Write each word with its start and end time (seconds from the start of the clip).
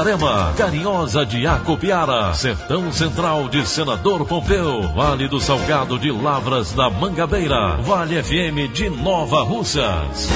Itarema, 0.00 0.54
Carinhosa 0.56 1.26
de 1.26 1.46
Acopiara, 1.46 2.32
Sertão 2.32 2.90
Central 2.90 3.50
de 3.50 3.68
Senador 3.68 4.26
Pompeu, 4.26 4.88
Vale 4.94 5.28
do 5.28 5.38
Salgado 5.38 5.98
de 5.98 6.10
Lavras 6.10 6.72
da 6.72 6.88
Mangabeira, 6.88 7.76
Vale 7.82 8.22
FM 8.22 8.72
de 8.72 8.88
Nova 8.88 9.42
Russas. 9.42 10.26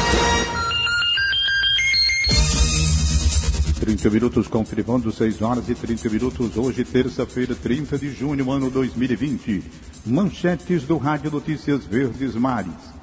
30 3.81 4.11
minutos 4.11 4.49
confirmando 4.49 5.11
6 5.11 5.41
horas 5.41 5.67
e 5.71 5.75
30 5.75 6.11
minutos, 6.11 6.59
hoje, 6.59 6.85
terça-feira, 6.85 7.55
30 7.55 7.97
de 7.97 8.13
junho, 8.13 8.53
ano 8.53 8.69
2020. 8.69 9.65
Manchetes 10.05 10.83
do 10.83 10.99
Rádio 10.99 11.31
Notícias 11.31 11.87
Verdes 11.87 12.35
Mares. 12.35 12.94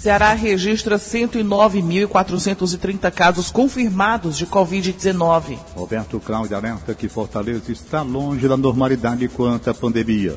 Ceará 0.00 0.34
registra 0.34 0.98
109.430 0.98 3.10
casos 3.10 3.50
confirmados 3.50 4.36
de 4.36 4.46
Covid-19. 4.46 5.58
Roberto 5.74 6.20
Cláudio 6.20 6.56
alerta 6.56 6.94
que 6.94 7.08
Fortaleza 7.08 7.72
está 7.72 8.02
longe 8.02 8.46
da 8.46 8.56
normalidade 8.56 9.26
quanto 9.28 9.70
à 9.70 9.74
pandemia. 9.74 10.36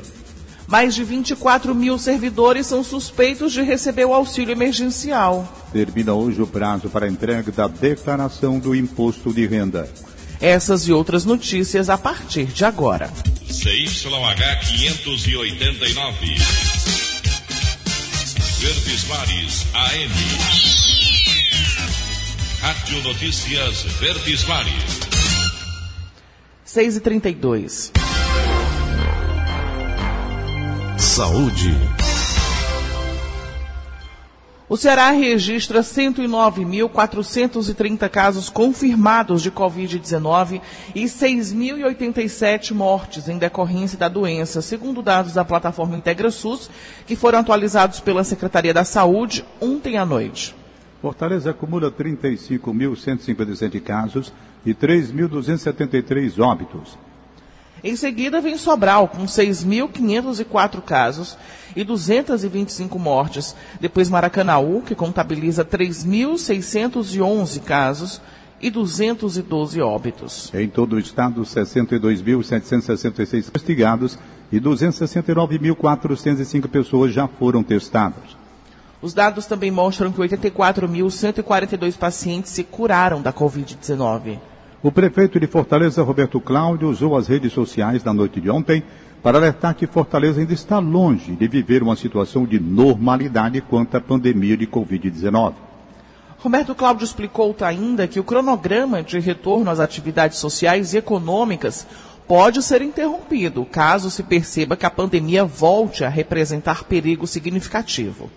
Mais 0.66 0.94
de 0.94 1.02
24 1.02 1.74
mil 1.74 1.98
servidores 1.98 2.66
são 2.66 2.84
suspeitos 2.84 3.52
de 3.52 3.60
receber 3.60 4.04
o 4.04 4.14
auxílio 4.14 4.52
emergencial. 4.52 5.46
Termina 5.72 6.14
hoje 6.14 6.40
o 6.40 6.46
prazo 6.46 6.88
para 6.88 7.06
a 7.06 7.08
entrega 7.08 7.50
da 7.50 7.66
declaração 7.66 8.58
do 8.58 8.74
imposto 8.74 9.32
de 9.32 9.46
renda. 9.46 9.88
Essas 10.40 10.88
e 10.88 10.92
outras 10.92 11.24
notícias 11.24 11.90
a 11.90 11.98
partir 11.98 12.46
de 12.46 12.64
agora. 12.64 13.10
CYH 13.48 14.60
589. 14.68 16.99
Verdes 18.60 19.04
Mares 19.06 19.66
AM. 19.72 20.10
Rádio 22.60 23.02
Notícias 23.04 23.84
Verdes 23.98 24.44
Mares. 24.44 25.00
6 26.66 26.96
e 26.96 27.00
32 27.00 27.92
Saúde. 30.98 31.99
O 34.70 34.76
Ceará 34.76 35.10
registra 35.10 35.80
109.430 35.80 38.08
casos 38.08 38.48
confirmados 38.48 39.42
de 39.42 39.50
Covid-19 39.50 40.60
e 40.94 41.06
6.087 41.06 42.72
mortes 42.72 43.28
em 43.28 43.36
decorrência 43.36 43.98
da 43.98 44.08
doença, 44.08 44.62
segundo 44.62 45.02
dados 45.02 45.34
da 45.34 45.44
plataforma 45.44 45.96
IntegraSUS, 45.96 46.70
que 47.04 47.16
foram 47.16 47.40
atualizados 47.40 47.98
pela 47.98 48.22
Secretaria 48.22 48.72
da 48.72 48.84
Saúde 48.84 49.44
ontem 49.60 49.98
à 49.98 50.06
noite. 50.06 50.54
Fortaleza 51.02 51.50
acumula 51.50 51.90
35.157 51.90 53.80
casos 53.80 54.32
e 54.64 54.72
3.273 54.72 56.38
óbitos. 56.38 56.96
Em 57.82 57.96
seguida 57.96 58.40
vem 58.40 58.56
Sobral, 58.56 59.08
com 59.08 59.24
6.504 59.24 60.80
casos 60.80 61.36
e 61.74 61.82
225 61.84 62.98
mortes. 62.98 63.54
Depois 63.80 64.08
Maracanaú, 64.08 64.82
que 64.82 64.94
contabiliza 64.94 65.64
3.611 65.64 67.60
casos 67.60 68.22
e 68.60 68.70
212 68.70 69.80
óbitos. 69.80 70.52
Em 70.54 70.68
todo 70.68 70.96
o 70.96 70.98
estado, 70.98 71.40
62.766 71.42 73.48
investigados 73.48 74.18
e 74.52 74.60
269.405 74.60 76.68
pessoas 76.68 77.12
já 77.12 77.26
foram 77.26 77.62
testadas. 77.62 78.38
Os 79.00 79.14
dados 79.14 79.46
também 79.46 79.70
mostram 79.70 80.12
que 80.12 80.20
84.142 80.20 81.96
pacientes 81.96 82.50
se 82.50 82.62
curaram 82.62 83.22
da 83.22 83.32
Covid-19. 83.32 84.38
O 84.82 84.92
prefeito 84.92 85.40
de 85.40 85.46
Fortaleza, 85.46 86.02
Roberto 86.02 86.38
Cláudio, 86.40 86.88
usou 86.88 87.16
as 87.16 87.26
redes 87.26 87.52
sociais 87.52 88.04
na 88.04 88.12
noite 88.12 88.38
de 88.40 88.50
ontem 88.50 88.82
para 89.22 89.38
alertar 89.38 89.74
que 89.74 89.86
Fortaleza 89.86 90.40
ainda 90.40 90.52
está 90.52 90.78
longe 90.78 91.36
de 91.36 91.46
viver 91.46 91.82
uma 91.82 91.96
situação 91.96 92.46
de 92.46 92.58
normalidade 92.58 93.60
quanto 93.60 93.96
à 93.96 94.00
pandemia 94.00 94.56
de 94.56 94.66
Covid-19. 94.66 95.54
Roberto 96.38 96.74
Cláudio 96.74 97.04
explicou 97.04 97.54
ainda 97.60 98.08
que 98.08 98.18
o 98.18 98.24
cronograma 98.24 99.02
de 99.02 99.18
retorno 99.18 99.70
às 99.70 99.78
atividades 99.78 100.38
sociais 100.38 100.94
e 100.94 100.96
econômicas 100.96 101.86
pode 102.26 102.62
ser 102.62 102.80
interrompido 102.80 103.64
caso 103.66 104.10
se 104.10 104.22
perceba 104.22 104.76
que 104.76 104.86
a 104.86 104.90
pandemia 104.90 105.44
volte 105.44 106.02
a 106.02 106.08
representar 106.08 106.84
perigo 106.84 107.26
significativo. 107.26 108.30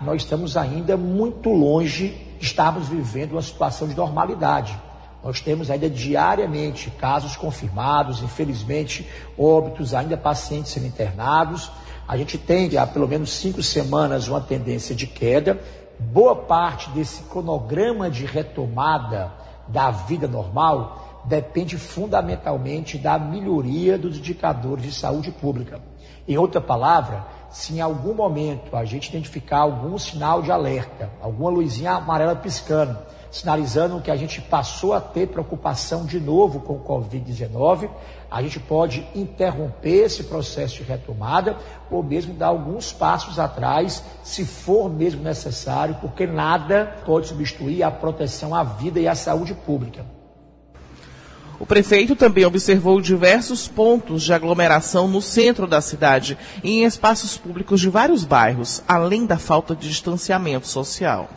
Nós 0.00 0.22
estamos 0.22 0.56
ainda 0.56 0.96
muito 0.96 1.50
longe 1.50 2.14
de 2.38 2.46
estarmos 2.46 2.86
vivendo 2.86 3.32
uma 3.32 3.42
situação 3.42 3.88
de 3.88 3.96
normalidade. 3.96 4.78
Nós 5.22 5.40
temos 5.40 5.70
ainda 5.70 5.90
diariamente 5.90 6.90
casos 6.92 7.36
confirmados, 7.36 8.22
infelizmente, 8.22 9.08
óbitos, 9.36 9.92
ainda 9.94 10.16
pacientes 10.16 10.72
sendo 10.72 10.86
internados. 10.86 11.70
A 12.06 12.16
gente 12.16 12.38
tem 12.38 12.76
há 12.78 12.86
pelo 12.86 13.08
menos 13.08 13.32
cinco 13.32 13.62
semanas 13.62 14.28
uma 14.28 14.40
tendência 14.40 14.94
de 14.94 15.06
queda. 15.06 15.60
Boa 15.98 16.36
parte 16.36 16.88
desse 16.90 17.22
cronograma 17.24 18.08
de 18.08 18.24
retomada 18.24 19.32
da 19.66 19.90
vida 19.90 20.28
normal 20.28 21.22
depende 21.24 21.76
fundamentalmente 21.76 22.96
da 22.96 23.18
melhoria 23.18 23.98
dos 23.98 24.16
indicadores 24.16 24.84
de 24.84 24.92
saúde 24.92 25.30
pública. 25.30 25.80
Em 26.26 26.38
outra 26.38 26.60
palavra, 26.60 27.26
se 27.50 27.74
em 27.74 27.80
algum 27.80 28.14
momento 28.14 28.76
a 28.76 28.84
gente 28.84 29.08
identificar 29.08 29.58
algum 29.58 29.98
sinal 29.98 30.42
de 30.42 30.50
alerta, 30.50 31.10
alguma 31.20 31.50
luzinha 31.50 31.92
amarela 31.92 32.36
piscando, 32.36 32.98
sinalizando 33.30 34.00
que 34.00 34.10
a 34.10 34.16
gente 34.16 34.40
passou 34.40 34.92
a 34.94 35.00
ter 35.00 35.28
preocupação 35.28 36.04
de 36.04 36.18
novo 36.18 36.60
com 36.60 36.74
o 36.74 36.80
Covid-19. 36.80 37.88
A 38.30 38.42
gente 38.42 38.60
pode 38.60 39.06
interromper 39.14 40.04
esse 40.04 40.24
processo 40.24 40.76
de 40.76 40.82
retomada 40.82 41.56
ou 41.90 42.02
mesmo 42.02 42.34
dar 42.34 42.48
alguns 42.48 42.92
passos 42.92 43.38
atrás, 43.38 44.02
se 44.22 44.44
for 44.44 44.90
mesmo 44.90 45.22
necessário, 45.22 45.96
porque 46.00 46.26
nada 46.26 46.96
pode 47.04 47.28
substituir 47.28 47.82
a 47.82 47.90
proteção 47.90 48.54
à 48.54 48.62
vida 48.62 49.00
e 49.00 49.08
à 49.08 49.14
saúde 49.14 49.54
pública. 49.54 50.04
O 51.60 51.66
prefeito 51.66 52.14
também 52.14 52.44
observou 52.44 53.00
diversos 53.00 53.66
pontos 53.66 54.22
de 54.22 54.32
aglomeração 54.32 55.08
no 55.08 55.20
centro 55.20 55.66
da 55.66 55.80
cidade 55.80 56.38
e 56.62 56.70
em 56.70 56.84
espaços 56.84 57.36
públicos 57.36 57.80
de 57.80 57.90
vários 57.90 58.24
bairros, 58.24 58.80
além 58.86 59.26
da 59.26 59.38
falta 59.38 59.74
de 59.74 59.88
distanciamento 59.88 60.68
social. 60.68 61.28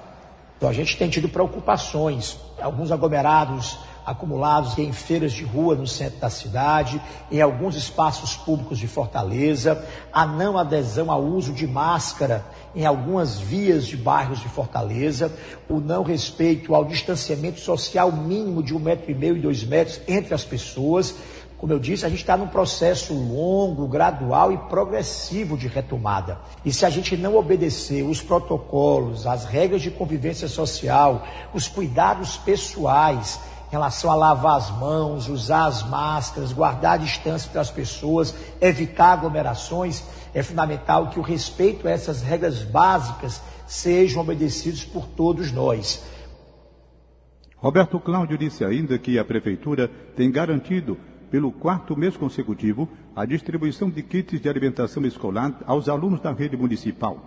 Então 0.62 0.70
a 0.70 0.74
gente 0.74 0.96
tem 0.96 1.10
tido 1.10 1.28
preocupações, 1.28 2.38
alguns 2.62 2.92
aglomerados 2.92 3.80
acumulados 4.06 4.78
em 4.78 4.92
feiras 4.92 5.34
de 5.34 5.44
rua 5.44 5.76
no 5.76 5.88
centro 5.88 6.20
da 6.20 6.30
cidade, 6.30 7.02
em 7.32 7.42
alguns 7.42 7.76
espaços 7.76 8.36
públicos 8.36 8.78
de 8.78 8.88
Fortaleza, 8.88 9.84
a 10.14 10.26
não 10.26 10.60
adesão 10.60 11.12
ao 11.12 11.24
uso 11.24 11.52
de 11.52 11.66
máscara 11.66 12.46
em 12.76 12.86
algumas 12.86 13.40
vias 13.40 13.88
de 13.88 13.98
bairros 13.98 14.40
de 14.40 14.50
Fortaleza, 14.50 15.32
o 15.68 15.80
não 15.80 16.04
respeito 16.04 16.76
ao 16.76 16.86
distanciamento 16.86 17.60
social 17.60 18.12
mínimo 18.12 18.62
de 18.62 18.76
um 18.76 18.80
metro 18.80 19.10
e 19.10 19.16
meio 19.16 19.38
e 19.38 19.42
dois 19.42 19.64
metros 19.64 20.00
entre 20.08 20.34
as 20.34 20.44
pessoas. 20.44 21.16
Como 21.62 21.72
eu 21.72 21.78
disse, 21.78 22.08
a 22.08 22.10
gente 22.10 22.22
está 22.22 22.36
num 22.36 22.48
processo 22.48 23.14
longo, 23.14 23.88
gradual 23.88 24.52
e 24.52 24.58
progressivo 24.58 25.56
de 25.56 25.68
retomada. 25.68 26.40
E 26.66 26.74
se 26.74 26.88
a 26.88 26.90
gente 26.90 27.16
não 27.16 27.36
obedecer 27.36 28.02
os 28.02 28.20
protocolos, 28.20 29.28
as 29.28 29.46
regras 29.46 29.84
de 29.84 29.92
convivência 29.92 30.48
social, 30.48 31.24
os 31.54 31.68
cuidados 31.68 32.36
pessoais 32.36 33.40
em 33.68 33.72
relação 33.74 34.10
a 34.10 34.16
lavar 34.16 34.58
as 34.58 34.72
mãos, 34.72 35.30
usar 35.30 35.68
as 35.68 35.88
máscaras, 35.88 36.52
guardar 36.52 36.94
a 36.94 37.04
distância 37.04 37.54
das 37.54 37.70
pessoas, 37.70 38.34
evitar 38.60 39.14
aglomerações, 39.14 40.04
é 40.34 40.42
fundamental 40.42 41.12
que 41.12 41.20
o 41.20 41.24
respeito 41.24 41.88
a 41.88 41.92
essas 41.92 42.24
regras 42.24 42.64
básicas 42.64 43.40
sejam 43.68 44.24
obedecidos 44.24 44.84
por 44.84 45.06
todos 45.06 45.52
nós. 45.52 46.04
Roberto 47.58 48.00
Cláudio 48.00 48.36
disse 48.36 48.66
ainda 48.66 48.98
que 48.98 49.20
a 49.20 49.24
Prefeitura 49.24 49.88
tem 50.16 50.32
garantido 50.32 50.98
pelo 51.32 51.50
quarto 51.50 51.96
mês 51.96 52.18
consecutivo, 52.18 52.90
a 53.16 53.24
distribuição 53.24 53.90
de 53.90 54.04
kits 54.04 54.42
de 54.42 54.50
alimentação 54.50 55.06
escolar 55.06 55.58
aos 55.66 55.88
alunos 55.88 56.20
da 56.20 56.34
rede 56.34 56.58
municipal. 56.58 57.18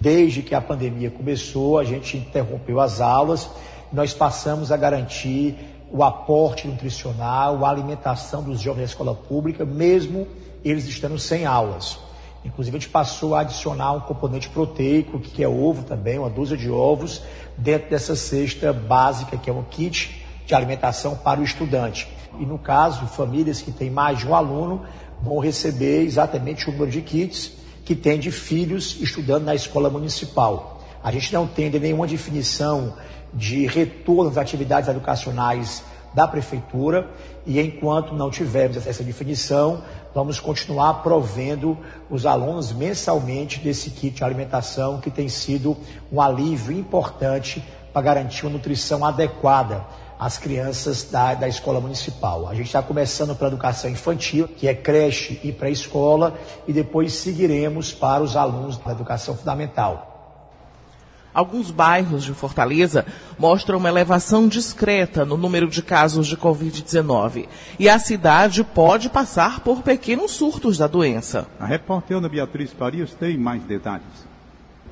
Desde 0.00 0.42
que 0.42 0.56
a 0.56 0.60
pandemia 0.60 1.08
começou, 1.08 1.78
a 1.78 1.84
gente 1.84 2.16
interrompeu 2.16 2.80
as 2.80 3.00
aulas, 3.00 3.48
nós 3.92 4.12
passamos 4.12 4.72
a 4.72 4.76
garantir 4.76 5.54
o 5.88 6.02
aporte 6.02 6.66
nutricional, 6.66 7.64
a 7.64 7.70
alimentação 7.70 8.42
dos 8.42 8.60
jovens 8.60 8.80
da 8.80 8.86
escola 8.86 9.14
pública, 9.14 9.64
mesmo 9.64 10.26
eles 10.64 10.88
estando 10.88 11.16
sem 11.16 11.46
aulas. 11.46 11.96
Inclusive, 12.44 12.76
a 12.76 12.80
gente 12.80 12.90
passou 12.90 13.36
a 13.36 13.40
adicionar 13.40 13.92
um 13.92 14.00
componente 14.00 14.48
proteico, 14.48 15.20
que 15.20 15.44
é 15.44 15.48
ovo 15.48 15.84
também, 15.84 16.18
uma 16.18 16.28
dúzia 16.28 16.56
de 16.56 16.68
ovos, 16.68 17.22
dentro 17.56 17.88
dessa 17.88 18.16
cesta 18.16 18.72
básica, 18.72 19.36
que 19.36 19.48
é 19.48 19.52
um 19.52 19.62
kit 19.62 20.24
de 20.44 20.54
alimentação 20.54 21.14
para 21.16 21.40
o 21.40 21.44
estudante. 21.44 22.08
E 22.38 22.46
no 22.46 22.58
caso, 22.58 23.06
famílias 23.06 23.60
que 23.62 23.70
têm 23.70 23.90
mais 23.90 24.18
de 24.18 24.26
um 24.26 24.34
aluno 24.34 24.82
vão 25.22 25.38
receber 25.38 26.02
exatamente 26.02 26.68
o 26.68 26.72
número 26.72 26.90
de 26.90 27.00
kits 27.00 27.52
que 27.84 27.94
tem 27.94 28.18
de 28.18 28.30
filhos 28.30 28.96
estudando 29.00 29.44
na 29.44 29.54
escola 29.54 29.90
municipal. 29.90 30.80
A 31.02 31.12
gente 31.12 31.32
não 31.32 31.46
tem 31.46 31.70
nenhuma 31.70 32.06
definição 32.06 32.94
de 33.32 33.66
retorno 33.66 34.30
às 34.30 34.38
atividades 34.38 34.88
educacionais 34.88 35.84
da 36.14 36.28
prefeitura 36.28 37.10
e 37.44 37.60
enquanto 37.60 38.14
não 38.14 38.30
tivermos 38.30 38.86
essa 38.86 39.02
definição, 39.02 39.82
vamos 40.14 40.38
continuar 40.38 41.02
provendo 41.02 41.76
os 42.08 42.24
alunos 42.24 42.72
mensalmente 42.72 43.58
desse 43.58 43.90
kit 43.90 44.16
de 44.16 44.24
alimentação 44.24 45.00
que 45.00 45.10
tem 45.10 45.28
sido 45.28 45.76
um 46.10 46.22
alívio 46.22 46.72
importante 46.78 47.62
para 47.92 48.02
garantir 48.02 48.46
uma 48.46 48.52
nutrição 48.52 49.04
adequada 49.04 49.84
às 50.18 50.38
crianças 50.38 51.04
da, 51.04 51.34
da 51.34 51.48
escola 51.48 51.80
municipal. 51.80 52.48
A 52.48 52.54
gente 52.54 52.66
está 52.66 52.82
começando 52.82 53.34
pela 53.34 53.50
educação 53.50 53.90
infantil, 53.90 54.48
que 54.48 54.68
é 54.68 54.74
creche 54.74 55.40
e 55.42 55.52
pré-escola, 55.52 56.38
e 56.66 56.72
depois 56.72 57.12
seguiremos 57.12 57.92
para 57.92 58.22
os 58.22 58.36
alunos 58.36 58.76
da 58.78 58.92
educação 58.92 59.36
fundamental. 59.36 60.14
Alguns 61.34 61.72
bairros 61.72 62.22
de 62.22 62.32
Fortaleza 62.32 63.04
mostram 63.36 63.78
uma 63.78 63.88
elevação 63.88 64.46
discreta 64.46 65.24
no 65.24 65.36
número 65.36 65.68
de 65.68 65.82
casos 65.82 66.28
de 66.28 66.36
Covid-19. 66.36 67.48
E 67.76 67.88
a 67.88 67.98
cidade 67.98 68.62
pode 68.62 69.10
passar 69.10 69.58
por 69.58 69.82
pequenos 69.82 70.30
surtos 70.30 70.78
da 70.78 70.86
doença. 70.86 71.48
A 71.58 71.66
repórter 71.66 72.18
Ana 72.18 72.28
Beatriz 72.28 72.72
Farias 72.72 73.12
tem 73.14 73.36
mais 73.36 73.64
detalhes. 73.64 74.33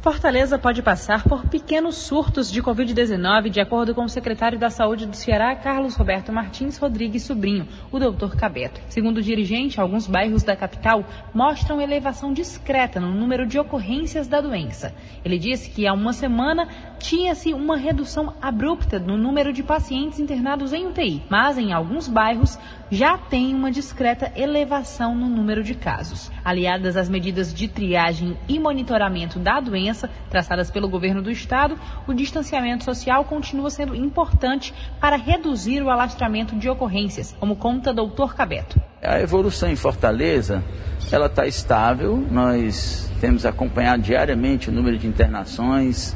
Fortaleza 0.02 0.58
pode 0.58 0.82
passar 0.82 1.22
por 1.22 1.46
pequenos 1.46 1.94
surtos 1.94 2.50
de 2.50 2.60
Covid-19, 2.60 3.49
de 3.50 3.60
acordo 3.60 3.94
com 3.94 4.02
o 4.02 4.08
secretário 4.08 4.58
da 4.58 4.69
Saúde 4.69 5.06
do 5.06 5.14
Ceará, 5.14 5.54
Carlos 5.54 5.94
Roberto 5.94 6.32
Martins 6.32 6.76
Rodrigues 6.76 7.22
Sobrinho, 7.22 7.69
o 7.88 8.00
doutor 8.00 8.34
Cabeto. 8.34 8.81
Segundo 8.88 9.19
o 9.19 9.22
dirigente, 9.22 9.81
alguns 9.81 10.08
bairros 10.08 10.43
da 10.43 10.56
capital 10.56 11.04
mostram 11.32 11.81
elevação 11.81 12.32
discreta 12.32 12.99
no 12.99 13.14
número 13.14 13.46
de 13.46 13.60
ocorrências 13.60 14.26
da 14.26 14.40
doença. 14.40 14.93
Ele 15.25 15.38
disse 15.38 15.70
que 15.70 15.87
há 15.87 15.93
uma 15.93 16.12
semana 16.12 16.66
tinha-se 16.99 17.54
uma 17.54 17.76
redução 17.76 18.34
abrupta 18.43 18.99
no 18.99 19.16
número 19.16 19.52
de 19.52 19.62
pacientes 19.62 20.19
internados 20.19 20.72
em 20.72 20.84
UTI, 20.84 21.22
mas 21.31 21.56
em 21.56 21.72
alguns 21.72 22.08
bairros 22.08 22.58
já 22.93 23.17
tem 23.17 23.55
uma 23.55 23.71
discreta 23.71 24.31
elevação 24.37 25.15
no 25.15 25.27
número 25.27 25.65
de 25.65 25.75
casos. 25.75 26.31
Aliadas 26.44 26.94
às 26.94 27.09
medidas 27.09 27.55
de 27.55 27.67
triagem 27.67 28.37
e 28.47 28.59
monitoramento 28.59 29.39
da 29.39 29.59
doença 29.61 30.11
traçadas 30.29 30.71
pelo 30.71 30.91
governo 30.91 31.23
do 31.23 31.31
estado, 31.31 31.81
o 32.06 32.12
distanciamento 32.12 32.85
social 32.85 33.25
continua 33.25 33.71
sendo 33.71 33.94
importante 33.94 34.75
para 35.00 35.17
reduzir 35.17 35.83
o 35.83 35.89
alastramento 35.89 36.55
de 36.55 36.69
ocorrências, 36.69 37.35
como 37.41 37.56
conta 37.56 37.94
doutor 37.94 38.35
Cabeto. 38.35 38.79
A 39.03 39.21
evolução 39.21 39.71
em 39.71 39.77
Fortaleza, 39.77 40.62
ela 41.11 41.27
está 41.27 41.47
estável, 41.47 42.23
nós 42.31 43.11
temos 43.23 43.47
acompanhado 43.47 44.03
diariamente 44.03 44.69
o 44.69 44.73
número 44.73 44.99
de 44.99 45.06
internações, 45.06 46.15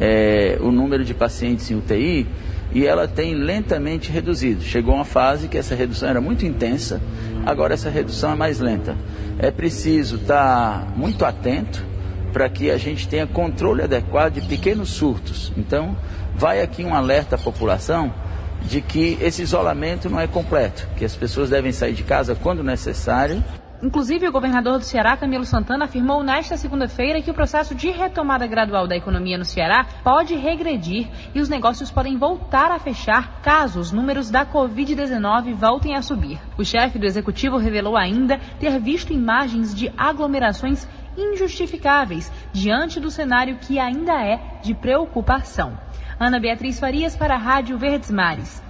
é, 0.00 0.56
o 0.58 0.72
número 0.72 1.04
de 1.04 1.12
pacientes 1.12 1.70
em 1.70 1.74
UTI 1.74 2.26
e 2.72 2.86
ela 2.86 3.06
tem 3.06 3.34
lentamente 3.34 4.10
reduzido. 4.10 4.62
Chegou 4.62 4.94
uma 4.94 5.04
fase 5.04 5.48
que 5.48 5.58
essa 5.58 5.74
redução 5.74 6.08
era 6.08 6.20
muito 6.20 6.44
intensa, 6.44 7.00
agora 7.44 7.74
essa 7.74 7.90
redução 7.90 8.32
é 8.32 8.34
mais 8.34 8.60
lenta. 8.60 8.96
É 9.38 9.50
preciso 9.50 10.16
estar 10.16 10.92
muito 10.96 11.24
atento 11.24 11.84
para 12.32 12.48
que 12.48 12.70
a 12.70 12.76
gente 12.76 13.06
tenha 13.06 13.26
controle 13.26 13.82
adequado 13.82 14.34
de 14.34 14.40
pequenos 14.42 14.90
surtos. 14.90 15.52
Então, 15.56 15.96
vai 16.34 16.60
aqui 16.60 16.84
um 16.84 16.94
alerta 16.94 17.36
à 17.36 17.38
população 17.38 18.12
de 18.62 18.80
que 18.80 19.18
esse 19.20 19.42
isolamento 19.42 20.08
não 20.08 20.18
é 20.18 20.26
completo, 20.26 20.88
que 20.96 21.04
as 21.04 21.14
pessoas 21.14 21.50
devem 21.50 21.70
sair 21.70 21.92
de 21.92 22.02
casa 22.02 22.34
quando 22.34 22.62
necessário 22.62 23.42
Inclusive, 23.84 24.26
o 24.26 24.32
governador 24.32 24.78
do 24.78 24.84
Ceará, 24.84 25.14
Camilo 25.14 25.44
Santana, 25.44 25.84
afirmou 25.84 26.22
nesta 26.24 26.56
segunda-feira 26.56 27.20
que 27.20 27.30
o 27.30 27.34
processo 27.34 27.74
de 27.74 27.90
retomada 27.90 28.46
gradual 28.46 28.88
da 28.88 28.96
economia 28.96 29.36
no 29.36 29.44
Ceará 29.44 29.84
pode 30.02 30.34
regredir 30.34 31.10
e 31.34 31.38
os 31.38 31.50
negócios 31.50 31.90
podem 31.90 32.16
voltar 32.16 32.70
a 32.70 32.78
fechar 32.78 33.42
caso 33.42 33.78
os 33.78 33.92
números 33.92 34.30
da 34.30 34.46
Covid-19 34.46 35.52
voltem 35.52 35.94
a 35.94 36.00
subir. 36.00 36.40
O 36.56 36.64
chefe 36.64 36.98
do 36.98 37.04
executivo 37.04 37.58
revelou 37.58 37.94
ainda 37.94 38.40
ter 38.58 38.80
visto 38.80 39.12
imagens 39.12 39.74
de 39.74 39.92
aglomerações 39.98 40.88
injustificáveis 41.14 42.32
diante 42.54 42.98
do 42.98 43.10
cenário 43.10 43.58
que 43.58 43.78
ainda 43.78 44.14
é 44.14 44.60
de 44.62 44.72
preocupação. 44.72 45.78
Ana 46.18 46.40
Beatriz 46.40 46.80
Farias 46.80 47.14
para 47.14 47.34
a 47.34 47.38
Rádio 47.38 47.76
Verdes 47.76 48.10
Mares. 48.10 48.63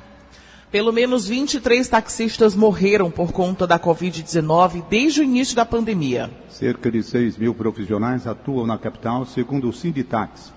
Pelo 0.75 0.93
menos 0.93 1.29
23 1.29 1.87
taxistas 1.87 2.57
morreram 2.57 3.09
por 3.09 3.31
conta 3.31 3.65
da 3.65 3.79
Covid-19 3.79 4.83
desde 4.91 5.21
o 5.21 5.23
início 5.23 5.55
da 5.55 5.65
pandemia. 5.65 6.29
Cerca 6.49 6.91
de 6.91 7.01
6 7.01 7.39
mil 7.39 7.55
profissionais 7.55 8.27
atuam 8.27 8.67
na 8.67 8.77
capital, 8.77 9.25
segundo 9.25 9.69
o 9.69 9.73
Sinditax. 9.73 10.53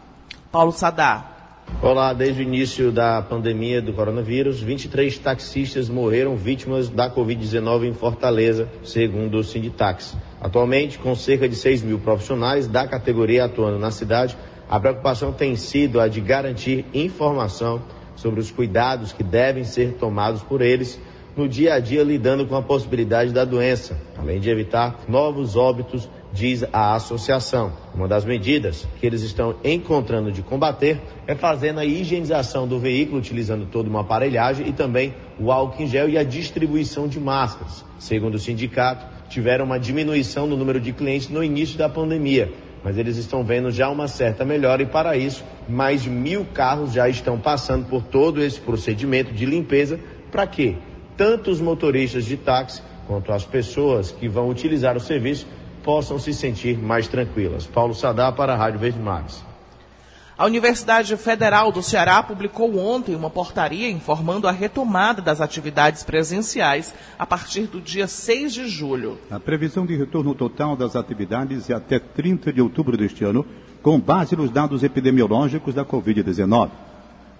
Paulo 0.52 0.72
Sadá. 0.72 1.64
Olá, 1.84 2.14
desde 2.14 2.42
o 2.42 2.44
início 2.44 2.92
da 2.92 3.22
pandemia 3.22 3.80
do 3.80 3.94
coronavírus, 3.94 4.60
23 4.60 5.20
taxistas 5.20 5.88
morreram 5.88 6.36
vítimas 6.36 6.90
da 6.90 7.14
Covid-19 7.14 7.84
em 7.84 7.94
Fortaleza, 7.94 8.68
segundo 8.84 9.38
o 9.38 9.44
Sinditax. 9.44 10.18
Atualmente, 10.42 10.98
com 10.98 11.14
cerca 11.14 11.48
de 11.48 11.56
6 11.56 11.84
mil 11.84 12.00
profissionais 12.00 12.66
da 12.66 12.88
categoria 12.88 13.46
atuando 13.46 13.78
na 13.78 13.92
cidade, 13.92 14.36
a 14.68 14.80
preocupação 14.80 15.32
tem 15.32 15.56
sido 15.56 16.02
a 16.02 16.08
de 16.08 16.22
garantir 16.22 16.88
informação 16.92 17.84
sobre 18.18 18.42
os 18.42 18.52
cuidados 18.52 19.14
que 19.14 19.24
devem 19.24 19.64
ser 19.64 19.94
tomados 19.94 20.44
por 20.44 20.62
eles 20.62 21.00
no 21.38 21.48
dia 21.48 21.76
a 21.76 21.80
dia 21.80 22.04
lidando 22.04 22.48
com 22.48 22.56
a 22.56 22.64
possibilidade 22.64 23.32
da 23.32 23.46
doença, 23.46 23.96
além 24.18 24.40
de 24.40 24.50
evitar 24.50 25.02
novos 25.08 25.56
óbitos, 25.56 26.10
diz 26.34 26.64
a 26.74 26.96
associação. 26.96 27.72
Uma 27.94 28.08
das 28.08 28.26
medidas 28.26 28.88
que 29.00 29.06
eles 29.06 29.22
estão 29.22 29.56
encontrando 29.64 30.32
de 30.32 30.42
combater 30.42 31.00
é 31.28 31.36
fazendo 31.36 31.80
a 31.80 31.86
higienização 31.86 32.68
do 32.68 32.80
veículo, 32.80 33.20
utilizando 33.20 33.68
toda 33.68 33.88
uma 33.88 34.02
aparelhagem 34.02 34.68
e 34.68 34.74
também 34.74 35.14
o 35.40 35.52
álcool 35.52 35.84
em 35.84 35.88
gel 35.88 36.10
e 36.10 36.18
a 36.18 36.24
distribuição 36.24 37.08
de 37.08 37.20
máscaras. 37.20 37.86
Segundo 38.00 38.36
o 38.36 38.40
sindicato, 38.40 39.06
tiveram 39.30 39.66
uma 39.66 39.80
diminuição 39.80 40.48
no 40.48 40.58
número 40.58 40.80
de 40.80 40.92
clientes 40.92 41.30
no 41.30 41.44
início 41.44 41.78
da 41.78 41.88
pandemia, 41.88 42.52
mas 42.84 42.98
eles 42.98 43.18
estão 43.18 43.44
vendo 43.44 43.72
já 43.72 43.90
uma 43.90 44.08
certa 44.08 44.46
melhora 44.46 44.84
e 44.84 44.86
para 44.86 45.18
isso 45.18 45.44
mais 45.68 46.04
de 46.04 46.10
mil 46.10 46.46
carros 46.54 46.94
já 46.94 47.10
estão 47.10 47.40
passando 47.40 47.86
por 47.88 48.02
todo 48.02 48.42
esse 48.42 48.60
procedimento 48.60 49.34
de 49.34 49.46
limpeza 49.46 50.00
para 50.32 50.46
quê? 50.48 50.76
Tanto 51.16 51.50
os 51.50 51.60
motoristas 51.60 52.26
de 52.26 52.38
táxi 52.38 52.82
quanto 53.08 53.32
as 53.32 53.46
pessoas 53.46 54.12
que 54.12 54.28
vão 54.28 54.50
utilizar 54.50 54.96
o 54.96 55.00
serviço 55.00 55.48
possam 55.84 56.20
se 56.20 56.34
sentir 56.34 56.78
mais 56.78 57.08
tranquilas. 57.08 57.66
Paulo 57.66 57.94
Sadá 57.94 58.32
para 58.32 58.54
a 58.54 58.58
Rádio 58.58 58.80
Verde 58.80 59.00
Mares. 59.00 59.47
A 60.38 60.46
Universidade 60.46 61.18
Federal 61.18 61.72
do 61.72 61.82
Ceará 61.82 62.22
publicou 62.22 62.78
ontem 62.78 63.16
uma 63.16 63.28
portaria 63.28 63.90
informando 63.90 64.48
a 64.48 64.52
retomada 64.52 65.20
das 65.20 65.42
atividades 65.42 66.04
presenciais 66.04 66.94
a 67.18 67.26
partir 67.26 67.64
do 67.64 67.82
dia 67.82 68.08
6 68.08 68.54
de 68.54 68.68
julho. 68.68 69.18
A 69.32 69.40
previsão 69.40 69.84
de 69.84 69.96
retorno 69.96 70.36
total 70.36 70.76
das 70.76 70.96
atividades 70.96 71.72
é 71.72 71.74
até 71.74 71.98
30 71.98 72.54
de 72.54 72.62
outubro 72.62 72.96
deste 72.96 73.24
ano, 73.24 73.44
com 73.82 74.00
base 74.00 74.36
nos 74.36 74.52
dados 74.52 74.84
epidemiológicos 74.84 75.74
da 75.74 75.84
Covid-19. 75.84 76.70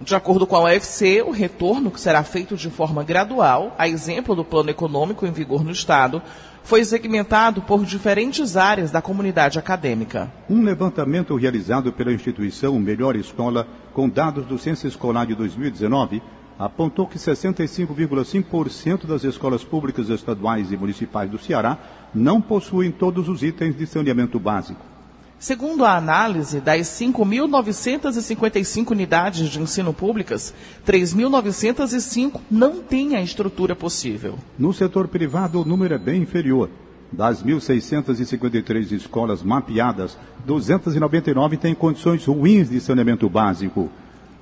De 0.00 0.16
acordo 0.16 0.44
com 0.44 0.56
a 0.56 0.64
UFC, 0.64 1.22
o 1.22 1.30
retorno, 1.30 1.92
que 1.92 2.00
será 2.00 2.24
feito 2.24 2.56
de 2.56 2.68
forma 2.68 3.04
gradual, 3.04 3.74
a 3.78 3.88
exemplo 3.88 4.34
do 4.34 4.44
plano 4.44 4.70
econômico 4.70 5.24
em 5.24 5.30
vigor 5.30 5.64
no 5.64 5.70
Estado, 5.70 6.20
foi 6.68 6.84
segmentado 6.84 7.62
por 7.62 7.82
diferentes 7.82 8.54
áreas 8.54 8.90
da 8.90 9.00
comunidade 9.00 9.58
acadêmica. 9.58 10.30
Um 10.50 10.62
levantamento 10.62 11.34
realizado 11.34 11.90
pela 11.90 12.12
instituição 12.12 12.78
Melhor 12.78 13.16
Escola, 13.16 13.66
com 13.94 14.06
dados 14.06 14.44
do 14.44 14.58
Censo 14.58 14.86
Escolar 14.86 15.24
de 15.26 15.34
2019, 15.34 16.20
apontou 16.58 17.06
que 17.06 17.16
65,5% 17.16 19.06
das 19.06 19.24
escolas 19.24 19.64
públicas 19.64 20.10
estaduais 20.10 20.70
e 20.70 20.76
municipais 20.76 21.30
do 21.30 21.38
Ceará 21.38 21.78
não 22.14 22.38
possuem 22.38 22.90
todos 22.90 23.30
os 23.30 23.42
itens 23.42 23.74
de 23.74 23.86
saneamento 23.86 24.38
básico. 24.38 24.97
Segundo 25.38 25.84
a 25.84 25.96
análise, 25.96 26.60
das 26.60 26.88
5.955 26.88 28.90
unidades 28.90 29.48
de 29.48 29.60
ensino 29.60 29.92
públicas, 29.92 30.52
3.905 30.84 32.40
não 32.50 32.82
têm 32.82 33.14
a 33.14 33.22
estrutura 33.22 33.76
possível. 33.76 34.36
No 34.58 34.72
setor 34.72 35.06
privado, 35.06 35.60
o 35.60 35.64
número 35.64 35.94
é 35.94 35.98
bem 35.98 36.22
inferior. 36.22 36.68
Das 37.12 37.42
1.653 37.42 38.90
escolas 38.90 39.40
mapeadas, 39.40 40.18
299 40.44 41.56
têm 41.56 41.74
condições 41.74 42.26
ruins 42.26 42.68
de 42.68 42.80
saneamento 42.80 43.28
básico. 43.28 43.88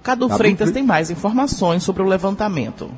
Cadu 0.03 0.31
Freitas 0.31 0.71
tem 0.71 0.83
mais 0.83 1.11
informações 1.11 1.83
sobre 1.83 2.03
o 2.03 2.07
levantamento. 2.07 2.91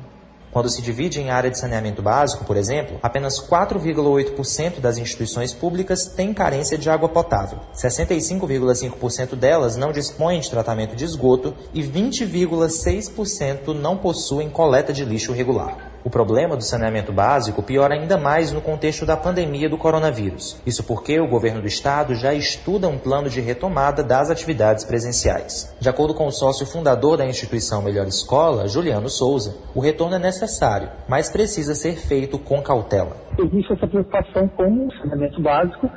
Quando 0.51 0.69
se 0.69 0.81
divide 0.81 1.19
em 1.19 1.29
área 1.29 1.51
de 1.51 1.59
saneamento 1.59 2.01
básico, 2.01 2.43
por 2.43 2.57
exemplo, 2.57 2.97
apenas 3.03 3.39
4,8% 3.39 4.79
das 4.79 4.97
instituições 4.97 5.53
públicas 5.53 6.05
têm 6.07 6.33
carência 6.33 6.77
de 6.77 6.89
água 6.89 7.07
potável. 7.07 7.59
65,5% 7.73 9.35
delas 9.35 9.75
não 9.75 9.91
dispõem 9.91 10.39
de 10.39 10.49
tratamento 10.49 10.95
de 10.95 11.05
esgoto 11.05 11.53
e 11.73 11.83
20,6% 11.83 13.73
não 13.73 13.97
possuem 13.97 14.49
coleta 14.49 14.91
de 14.91 15.05
lixo 15.05 15.33
regular. 15.33 15.88
O 16.03 16.09
problema 16.09 16.55
do 16.55 16.63
saneamento 16.63 17.11
básico 17.11 17.61
piora 17.61 17.93
ainda 17.93 18.17
mais 18.17 18.51
no 18.51 18.61
contexto 18.61 19.05
da 19.05 19.17
pandemia 19.17 19.69
do 19.69 19.77
coronavírus. 19.77 20.61
Isso 20.65 20.83
porque 20.83 21.19
o 21.19 21.27
governo 21.27 21.61
do 21.61 21.67
estado 21.67 22.15
já 22.15 22.33
estuda 22.33 22.87
um 22.87 22.97
plano 22.97 23.29
de 23.29 23.41
retomada 23.41 24.03
das 24.03 24.29
atividades 24.29 24.85
presenciais. 24.85 25.75
De 25.79 25.89
acordo 25.89 26.13
com 26.13 26.27
o 26.27 26.31
sócio 26.31 26.65
fundador 26.65 27.17
da 27.17 27.25
instituição 27.25 27.81
Melhor 27.81 28.07
Escola, 28.07 28.67
Juliano 28.67 29.09
Souza, 29.09 29.57
o 29.75 29.79
retorno 29.79 30.15
é 30.15 30.19
necessário, 30.19 30.89
mas 31.07 31.29
precisa 31.29 31.75
ser 31.75 31.97
feito 31.97 32.39
com 32.39 32.61
cautela. 32.61 33.17
Existe 33.37 33.73
essa 33.73 33.87
preocupação 33.87 34.47
com 34.49 34.87
o 34.87 34.91
saneamento 34.99 35.41
básico 35.41 35.89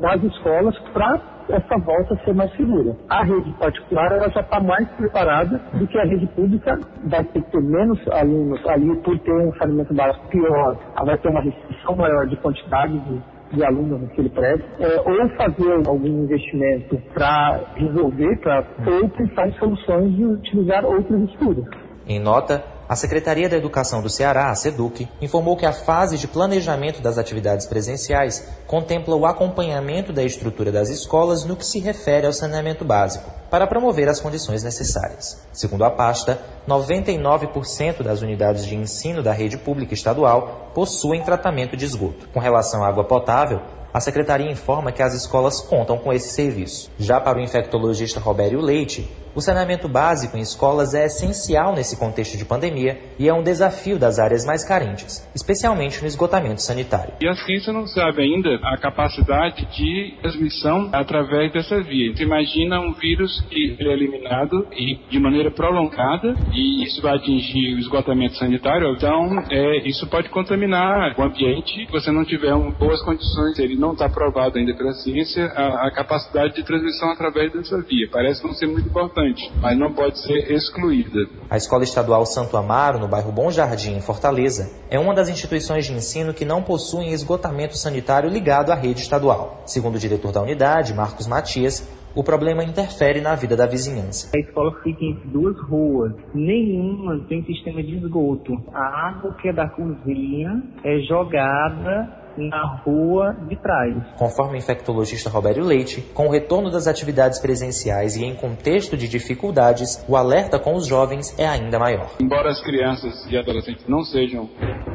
nas 0.00 0.22
escolas 0.22 0.76
para 0.92 1.33
essa 1.48 1.78
volta 1.78 2.16
ser 2.24 2.34
mais 2.34 2.50
segura. 2.56 2.96
A 3.08 3.24
rede 3.24 3.52
particular 3.52 4.12
ela 4.12 4.30
já 4.30 4.40
está 4.40 4.60
mais 4.60 4.88
preparada 4.90 5.60
do 5.74 5.86
que 5.86 5.98
a 5.98 6.04
rede 6.04 6.26
pública, 6.28 6.78
vai 7.04 7.24
ter 7.24 7.42
que 7.42 7.50
ter 7.50 7.62
menos 7.62 7.98
alunos 8.08 8.66
ali 8.66 8.96
por 9.02 9.18
ter 9.20 9.32
um 9.32 9.52
saneamento 9.54 9.94
básico 9.94 10.28
pior, 10.28 10.76
vai 11.04 11.18
ter 11.18 11.28
uma 11.28 11.40
restrição 11.40 11.96
maior 11.96 12.26
de 12.26 12.36
quantidade 12.36 12.98
de, 12.98 13.22
de 13.56 13.64
alunos 13.64 14.00
naquele 14.00 14.30
prédio, 14.30 14.64
é, 14.80 15.00
ou 15.00 15.28
fazer 15.36 15.72
algum 15.86 16.24
investimento 16.24 16.96
para 17.12 17.60
resolver, 17.76 18.36
pra, 18.40 18.64
ou 18.86 19.08
pensar 19.10 19.48
em 19.48 19.52
soluções 19.52 20.14
de 20.14 20.24
utilizar 20.24 20.84
outras 20.84 21.20
estudos. 21.22 21.64
Em 22.06 22.20
nota, 22.20 22.62
a 22.94 22.96
Secretaria 22.96 23.48
da 23.48 23.56
Educação 23.56 24.00
do 24.00 24.08
Ceará, 24.08 24.50
a 24.50 24.54
SEDUC, 24.54 25.08
informou 25.20 25.56
que 25.56 25.66
a 25.66 25.72
fase 25.72 26.16
de 26.16 26.28
planejamento 26.28 27.02
das 27.02 27.18
atividades 27.18 27.66
presenciais 27.66 28.46
contempla 28.68 29.16
o 29.16 29.26
acompanhamento 29.26 30.12
da 30.12 30.22
estrutura 30.22 30.70
das 30.70 30.90
escolas 30.90 31.44
no 31.44 31.56
que 31.56 31.66
se 31.66 31.80
refere 31.80 32.24
ao 32.24 32.32
saneamento 32.32 32.84
básico, 32.84 33.28
para 33.50 33.66
promover 33.66 34.08
as 34.08 34.20
condições 34.20 34.62
necessárias. 34.62 35.44
Segundo 35.52 35.84
a 35.84 35.90
pasta, 35.90 36.40
99% 36.68 38.04
das 38.04 38.22
unidades 38.22 38.64
de 38.64 38.76
ensino 38.76 39.24
da 39.24 39.32
rede 39.32 39.58
pública 39.58 39.92
estadual 39.92 40.70
possuem 40.72 41.24
tratamento 41.24 41.76
de 41.76 41.84
esgoto. 41.84 42.28
Com 42.28 42.38
relação 42.38 42.84
à 42.84 42.88
água 42.88 43.02
potável, 43.02 43.60
a 43.94 44.00
secretaria 44.00 44.50
informa 44.50 44.90
que 44.90 45.00
as 45.00 45.14
escolas 45.14 45.60
contam 45.60 45.96
com 45.96 46.12
esse 46.12 46.34
serviço. 46.34 46.90
Já 46.98 47.20
para 47.20 47.38
o 47.38 47.40
infectologista 47.40 48.18
Robério 48.18 48.60
Leite, 48.60 49.08
o 49.36 49.40
saneamento 49.40 49.88
básico 49.88 50.36
em 50.36 50.40
escolas 50.40 50.94
é 50.94 51.06
essencial 51.06 51.74
nesse 51.74 51.98
contexto 51.98 52.38
de 52.38 52.44
pandemia 52.44 53.00
e 53.18 53.28
é 53.28 53.34
um 53.34 53.42
desafio 53.42 53.98
das 53.98 54.20
áreas 54.20 54.46
mais 54.46 54.64
carentes, 54.64 55.28
especialmente 55.34 56.00
no 56.00 56.06
esgotamento 56.06 56.62
sanitário. 56.62 57.14
E 57.20 57.26
a 57.26 57.34
ciência 57.34 57.72
não 57.72 57.84
sabe 57.84 58.22
ainda 58.22 58.54
a 58.62 58.76
capacidade 58.76 59.66
de 59.76 60.14
transmissão 60.22 60.88
através 60.92 61.52
dessa 61.52 61.82
via. 61.82 62.14
Você 62.14 62.22
imagina 62.22 62.80
um 62.80 62.92
vírus 62.92 63.44
que 63.50 63.76
é 63.80 63.92
eliminado 63.92 64.68
e 64.72 65.00
de 65.10 65.18
maneira 65.18 65.50
prolongada 65.50 66.36
e 66.52 66.84
isso 66.84 67.02
vai 67.02 67.16
atingir 67.16 67.74
o 67.74 67.78
esgotamento 67.80 68.36
sanitário, 68.36 68.94
então 68.94 69.40
é, 69.50 69.88
isso 69.88 70.06
pode 70.06 70.28
contaminar 70.28 71.12
o 71.18 71.22
ambiente 71.22 71.86
se 71.86 71.90
você 71.90 72.12
não 72.12 72.24
tiver 72.24 72.54
um, 72.54 72.70
boas 72.70 73.02
condições. 73.02 73.58
Ele 73.58 73.74
não 73.84 73.92
está 73.92 74.08
provado 74.08 74.58
ainda 74.58 74.74
pela 74.74 74.92
ciência 74.94 75.44
a, 75.54 75.88
a 75.88 75.90
capacidade 75.90 76.54
de 76.54 76.64
transmissão 76.64 77.10
através 77.10 77.52
dessa 77.52 77.80
via. 77.82 78.08
Parece 78.10 78.42
não 78.42 78.54
ser 78.54 78.66
muito 78.66 78.88
importante 78.88 79.04
importante, 79.04 79.52
mas 79.60 79.78
não 79.78 79.92
pode 79.92 80.18
ser 80.20 80.50
excluída. 80.52 81.26
A 81.50 81.56
Escola 81.56 81.84
Estadual 81.84 82.24
Santo 82.24 82.56
Amaro, 82.56 82.98
no 82.98 83.08
bairro 83.08 83.32
Bom 83.32 83.50
Jardim, 83.50 83.96
em 83.96 84.00
Fortaleza, 84.00 84.70
é 84.90 84.98
uma 84.98 85.14
das 85.14 85.28
instituições 85.28 85.86
de 85.86 85.92
ensino 85.92 86.32
que 86.32 86.44
não 86.44 86.62
possuem 86.62 87.12
esgotamento 87.12 87.76
sanitário 87.76 88.30
ligado 88.30 88.70
à 88.70 88.74
rede 88.74 89.00
estadual. 89.00 89.62
Segundo 89.66 89.96
o 89.96 89.98
diretor 89.98 90.32
da 90.32 90.42
unidade, 90.42 90.94
Marcos 90.94 91.26
Matias, 91.26 91.88
o 92.14 92.22
problema 92.22 92.62
interfere 92.62 93.20
na 93.20 93.34
vida 93.34 93.56
da 93.56 93.66
vizinhança. 93.66 94.30
A 94.34 94.38
escola 94.38 94.72
fica 94.82 95.04
entre 95.04 95.28
duas 95.28 95.58
ruas, 95.68 96.12
nenhuma 96.32 97.18
tem 97.28 97.44
sistema 97.44 97.82
de 97.82 97.96
esgoto. 97.96 98.52
A 98.72 99.08
água 99.08 99.34
que 99.34 99.48
é 99.48 99.52
da 99.52 99.68
cozinha 99.68 100.62
é 100.84 101.00
jogada 101.00 102.23
na 102.36 102.80
rua 102.84 103.36
de 103.48 103.56
trás. 103.56 103.94
Conforme 104.16 104.54
o 104.54 104.56
infectologista 104.56 105.30
Robério 105.30 105.64
Leite, 105.64 106.00
com 106.14 106.26
o 106.28 106.30
retorno 106.30 106.70
das 106.70 106.86
atividades 106.86 107.40
presenciais 107.40 108.16
e 108.16 108.24
em 108.24 108.34
contexto 108.34 108.96
de 108.96 109.08
dificuldades, 109.08 110.04
o 110.08 110.16
alerta 110.16 110.58
com 110.58 110.74
os 110.74 110.86
jovens 110.86 111.36
é 111.38 111.46
ainda 111.46 111.78
maior. 111.78 112.10
Embora 112.20 112.50
as 112.50 112.62
crianças 112.62 113.26
e 113.30 113.36
adolescentes 113.36 113.86
não 113.88 114.02
sejam 114.02 114.48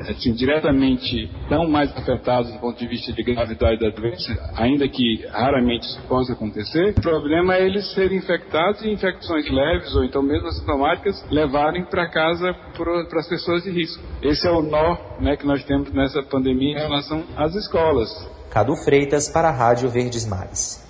assim, 0.08 0.34
diretamente 0.34 1.30
tão 1.50 1.68
mais 1.68 1.96
afetados 1.96 2.52
do 2.52 2.60
ponto 2.60 2.78
de 2.78 2.88
vista 2.88 3.12
de 3.12 3.24
gravidade 3.24 3.80
da 3.80 3.90
doença, 3.90 4.32
ainda 4.56 4.88
que 4.88 5.26
raramente 5.32 5.86
isso 5.86 6.02
possa 6.08 6.34
acontecer, 6.34 6.94
o 6.98 7.02
problema 7.02 7.56
é 7.56 7.66
eles 7.66 7.92
serem 7.94 8.18
infectados 8.18 8.84
e 8.84 8.90
infecções 8.90 9.50
leves 9.50 9.94
ou 9.96 10.04
então 10.04 10.22
mesmo 10.22 10.48
assintomáticas 10.48 11.26
levarem 11.30 11.84
para 11.86 12.10
casa 12.10 12.54
para 12.78 13.20
as 13.20 13.28
pessoas 13.28 13.64
de 13.64 13.72
risco. 13.72 14.02
Esse 14.22 14.48
é 14.48 14.52
o 14.52 14.62
nó 14.62 14.98
né, 15.20 15.36
que 15.36 15.46
nós 15.46 15.64
temos 15.66 15.92
nessa 15.94 16.22
pandemia 16.24 16.78
em 16.78 16.80
relação 16.80 17.24
às 17.36 17.56
escolas. 17.56 18.10
Cadu 18.50 18.76
Freitas 18.76 19.30
para 19.30 19.50
a 19.50 19.52
Rádio 19.52 19.90
Verdes 19.90 20.26
Mares. 20.26 20.84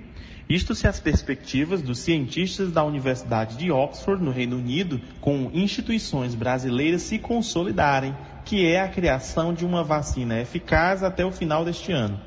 Isto 0.47 0.73
se 0.73 0.87
as 0.87 1.01
perspectivas 1.01 1.81
dos 1.81 1.99
cientistas 1.99 2.71
da 2.71 2.85
Universidade 2.85 3.57
de 3.57 3.69
Oxford, 3.69 4.23
no 4.23 4.31
Reino 4.31 4.55
Unido, 4.55 5.01
com 5.19 5.51
instituições 5.53 6.33
brasileiras 6.33 7.01
se 7.01 7.19
consolidarem, 7.19 8.15
que 8.45 8.65
é 8.65 8.79
a 8.79 8.87
criação 8.87 9.53
de 9.53 9.65
uma 9.65 9.83
vacina 9.83 10.39
eficaz 10.39 11.03
até 11.03 11.25
o 11.25 11.31
final 11.33 11.65
deste 11.65 11.91
ano. 11.91 12.17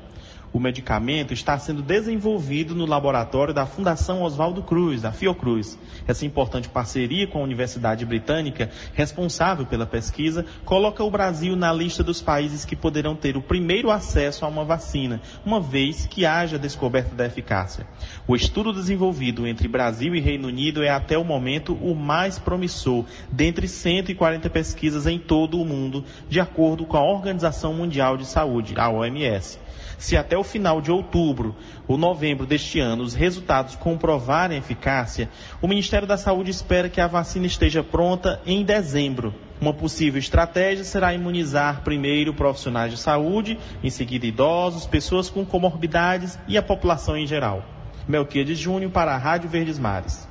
O 0.53 0.59
medicamento 0.59 1.33
está 1.33 1.57
sendo 1.57 1.81
desenvolvido 1.81 2.75
no 2.75 2.85
laboratório 2.85 3.53
da 3.53 3.65
Fundação 3.65 4.21
Oswaldo 4.21 4.61
Cruz, 4.61 5.01
da 5.01 5.13
Fiocruz. 5.13 5.79
Essa 6.05 6.25
importante 6.25 6.67
parceria 6.67 7.25
com 7.25 7.39
a 7.39 7.43
Universidade 7.43 8.05
Britânica, 8.05 8.69
responsável 8.93 9.65
pela 9.65 9.85
pesquisa, 9.85 10.45
coloca 10.65 11.01
o 11.05 11.09
Brasil 11.09 11.55
na 11.55 11.71
lista 11.71 12.03
dos 12.03 12.21
países 12.21 12.65
que 12.65 12.75
poderão 12.75 13.15
ter 13.15 13.37
o 13.37 13.41
primeiro 13.41 13.89
acesso 13.89 14.43
a 14.43 14.49
uma 14.49 14.65
vacina, 14.65 15.21
uma 15.45 15.61
vez 15.61 16.05
que 16.05 16.25
haja 16.25 16.59
descoberta 16.59 17.15
da 17.15 17.25
eficácia. 17.25 17.87
O 18.27 18.35
estudo 18.35 18.73
desenvolvido 18.73 19.47
entre 19.47 19.69
Brasil 19.69 20.13
e 20.15 20.19
Reino 20.19 20.49
Unido 20.49 20.83
é 20.83 20.89
até 20.89 21.17
o 21.17 21.23
momento 21.23 21.73
o 21.75 21.95
mais 21.95 22.37
promissor 22.37 23.05
dentre 23.31 23.69
140 23.69 24.49
pesquisas 24.49 25.07
em 25.07 25.17
todo 25.17 25.61
o 25.61 25.65
mundo, 25.65 26.03
de 26.27 26.41
acordo 26.41 26.85
com 26.85 26.97
a 26.97 27.03
Organização 27.03 27.73
Mundial 27.73 28.17
de 28.17 28.25
Saúde, 28.25 28.73
a 28.75 28.89
OMS. 28.89 29.57
Se 29.97 30.17
até 30.17 30.35
o 30.41 30.43
final 30.43 30.81
de 30.81 30.91
outubro 30.91 31.55
ou 31.87 31.97
novembro 31.97 32.45
deste 32.45 32.79
ano 32.79 33.03
os 33.03 33.13
resultados 33.13 33.75
comprovarem 33.75 34.57
eficácia, 34.57 35.29
o 35.61 35.67
Ministério 35.67 36.07
da 36.07 36.17
Saúde 36.17 36.51
espera 36.51 36.89
que 36.89 36.99
a 36.99 37.07
vacina 37.07 37.45
esteja 37.45 37.83
pronta 37.83 38.41
em 38.45 38.63
dezembro. 38.63 39.33
Uma 39.61 39.73
possível 39.73 40.19
estratégia 40.19 40.83
será 40.83 41.13
imunizar 41.13 41.83
primeiro 41.83 42.33
profissionais 42.33 42.91
de 42.91 42.97
saúde, 42.97 43.59
em 43.83 43.89
seguida 43.89 44.25
idosos, 44.25 44.87
pessoas 44.87 45.29
com 45.29 45.45
comorbidades 45.45 46.37
e 46.47 46.57
a 46.57 46.63
população 46.63 47.15
em 47.15 47.27
geral. 47.27 47.63
Melquiades 48.07 48.57
Júnior 48.57 48.91
para 48.91 49.13
a 49.13 49.17
Rádio 49.17 49.49
Verdes 49.49 49.77
Mares. 49.77 50.27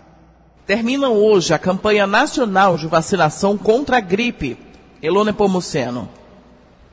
Termina 0.66 1.08
hoje 1.08 1.54
a 1.54 1.58
campanha 1.58 2.06
nacional 2.06 2.76
de 2.76 2.86
vacinação 2.86 3.56
contra 3.56 3.98
a 3.98 4.00
gripe. 4.00 4.58
Elone 5.02 5.32
Pomuceno. 5.32 6.19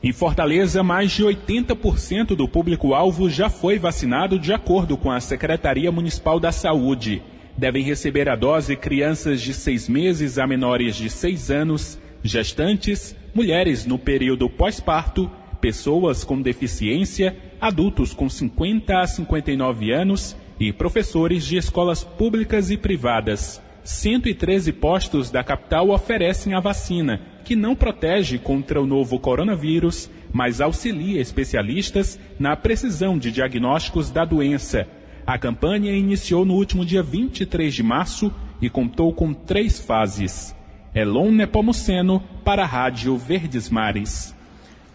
Em 0.04 0.14
Fortaleza, 0.14 0.84
mais 0.84 1.12
de 1.12 1.24
80% 1.24 2.36
do 2.36 2.48
público-alvo 2.48 3.30
já 3.30 3.50
foi 3.50 3.80
vacinado 3.80 4.38
de 4.38 4.54
acordo 4.54 4.96
com 4.96 5.12
a 5.12 5.20
Secretaria 5.20 5.92
Municipal 5.92 6.40
da 6.40 6.52
Saúde. 6.52 7.24
Devem 7.58 7.84
receber 7.84 8.30
a 8.30 8.36
dose 8.36 8.76
crianças 8.76 9.42
de 9.42 9.56
seis 9.56 9.90
meses 9.90 10.38
a 10.38 10.46
menores 10.46 10.96
de 10.96 11.10
seis 11.10 11.50
anos, 11.50 11.98
gestantes, 12.22 13.16
mulheres 13.34 13.88
no 13.88 13.98
período 13.98 14.48
pós-parto, 14.48 15.32
pessoas 15.60 16.24
com 16.24 16.40
deficiência, 16.40 17.36
adultos 17.60 18.14
com 18.14 18.30
50 18.30 19.00
a 19.00 19.08
59 19.08 19.92
anos 19.92 20.38
e 20.60 20.72
professores 20.72 21.44
de 21.44 21.58
escolas 21.58 22.04
públicas 22.04 22.70
e 22.70 22.78
privadas. 22.78 23.60
113 23.88 24.74
postos 24.74 25.32
da 25.32 25.42
capital 25.42 25.92
oferecem 25.92 26.54
a 26.54 26.60
vacina, 26.60 27.22
que 27.46 27.56
não 27.56 27.74
protege 27.74 28.38
contra 28.38 28.82
o 28.82 28.86
novo 28.86 29.18
coronavírus, 29.18 30.10
mas 30.34 30.60
auxilia 30.60 31.22
especialistas 31.22 32.20
na 32.38 32.54
precisão 32.58 33.18
de 33.18 33.32
diagnósticos 33.32 34.12
da 34.12 34.26
doença. 34.26 34.86
A 35.26 35.38
campanha 35.38 35.94
iniciou 35.94 36.44
no 36.44 36.56
último 36.56 36.86
dia 36.86 37.02
23 37.02 37.74
de 37.74 37.82
março 37.82 38.30
e 38.62 38.70
contou 38.70 39.14
com 39.14 39.34
três 39.34 39.80
fases. 39.80 40.54
Elon 40.94 41.32
Nepomuceno 41.32 42.22
para 42.44 42.64
a 42.64 42.66
Rádio 42.66 43.16
Verdes 43.16 43.70
Mares. 43.70 44.36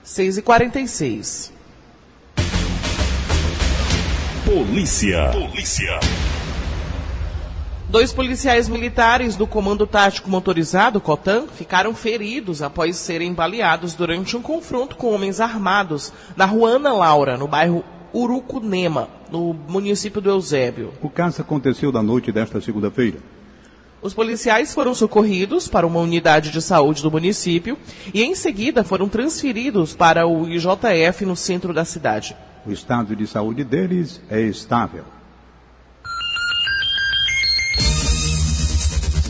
6 0.02 0.37
e 0.37 0.42
46 0.42 1.52
Polícia. 4.44 5.30
Polícia. 5.30 5.99
Dois 7.92 8.11
policiais 8.11 8.70
militares 8.70 9.37
do 9.37 9.46
Comando 9.46 9.87
Tático 9.87 10.30
Motorizado, 10.30 10.99
COTAN, 10.99 11.46
ficaram 11.46 11.94
feridos 11.94 12.62
após 12.62 12.96
serem 12.96 13.34
baleados 13.34 13.92
durante 13.92 14.34
um 14.34 14.40
confronto 14.40 14.96
com 14.96 15.12
homens 15.12 15.40
armados 15.40 16.11
na 16.34 16.46
rua 16.46 16.70
Ana 16.70 16.90
Laura, 16.90 17.37
no 17.37 17.46
bairro 17.46 17.84
Urucunema, 18.14 19.11
no 19.30 19.52
município 19.68 20.22
do 20.22 20.30
Eusébio. 20.30 20.94
O 21.02 21.11
caso 21.11 21.42
aconteceu 21.42 21.92
na 21.92 22.02
noite 22.02 22.32
desta 22.32 22.62
segunda-feira. 22.62 23.18
Os 24.00 24.14
policiais 24.14 24.72
foram 24.72 24.94
socorridos 24.94 25.68
para 25.68 25.87
uma 25.87 26.00
unidade 26.00 26.50
de 26.50 26.62
saúde 26.62 27.02
do 27.02 27.11
município 27.11 27.76
e, 28.14 28.22
em 28.22 28.34
seguida, 28.34 28.82
foram 28.82 29.06
transferidos 29.06 29.92
para 29.92 30.26
o 30.26 30.49
IJF 30.49 31.26
no 31.26 31.37
centro 31.37 31.75
da 31.75 31.84
cidade. 31.84 32.34
O 32.66 32.72
estado 32.72 33.14
de 33.14 33.26
saúde 33.26 33.62
deles 33.62 34.18
é 34.30 34.40
estável. 34.40 35.04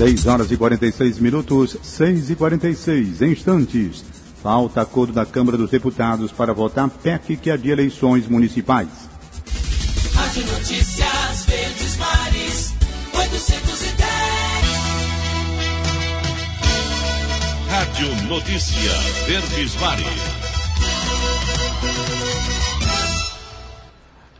6 0.02 0.26
horas 0.26 0.50
e 0.50 0.56
46 0.56 1.20
minutos, 1.20 1.76
6 1.80 2.30
e 2.30 2.34
46 2.34 3.22
instantes. 3.22 4.04
Falta 4.42 4.80
acordo 4.80 5.12
da 5.12 5.24
Câmara 5.24 5.56
dos 5.56 5.70
Deputados 5.70 6.32
para 6.32 6.52
votar 6.52 6.90
PEC 6.90 7.36
que 7.36 7.48
adia 7.48 7.72
eleições 7.72 8.26
municipais. 8.26 8.88
Rádio 10.12 10.44
Notícias 10.46 11.46
Verdes 11.46 11.96
Mares, 11.98 12.74
810. 13.14 14.08
Rádio 17.68 18.26
Notícia 18.26 18.92
Verdes 19.28 19.76
Mares. 19.80 20.31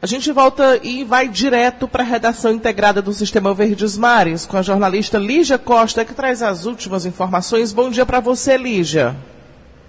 A 0.03 0.07
gente 0.09 0.33
volta 0.33 0.81
e 0.83 1.05
vai 1.05 1.29
direto 1.29 1.87
para 1.87 2.03
a 2.03 2.05
redação 2.05 2.51
integrada 2.51 3.01
do 3.01 3.13
Sistema 3.13 3.55
Verdes 3.55 3.97
Mares 3.97 4.45
com 4.45 4.57
a 4.57 4.61
jornalista 4.63 5.17
Lígia 5.17 5.61
Costa, 5.61 6.05
que 6.05 6.13
traz 6.13 6.43
as 6.43 6.67
últimas 6.67 7.07
informações. 7.07 7.73
Bom 7.73 7.89
dia 7.89 8.05
para 8.05 8.19
você, 8.19 8.57
Lígia. 8.59 9.15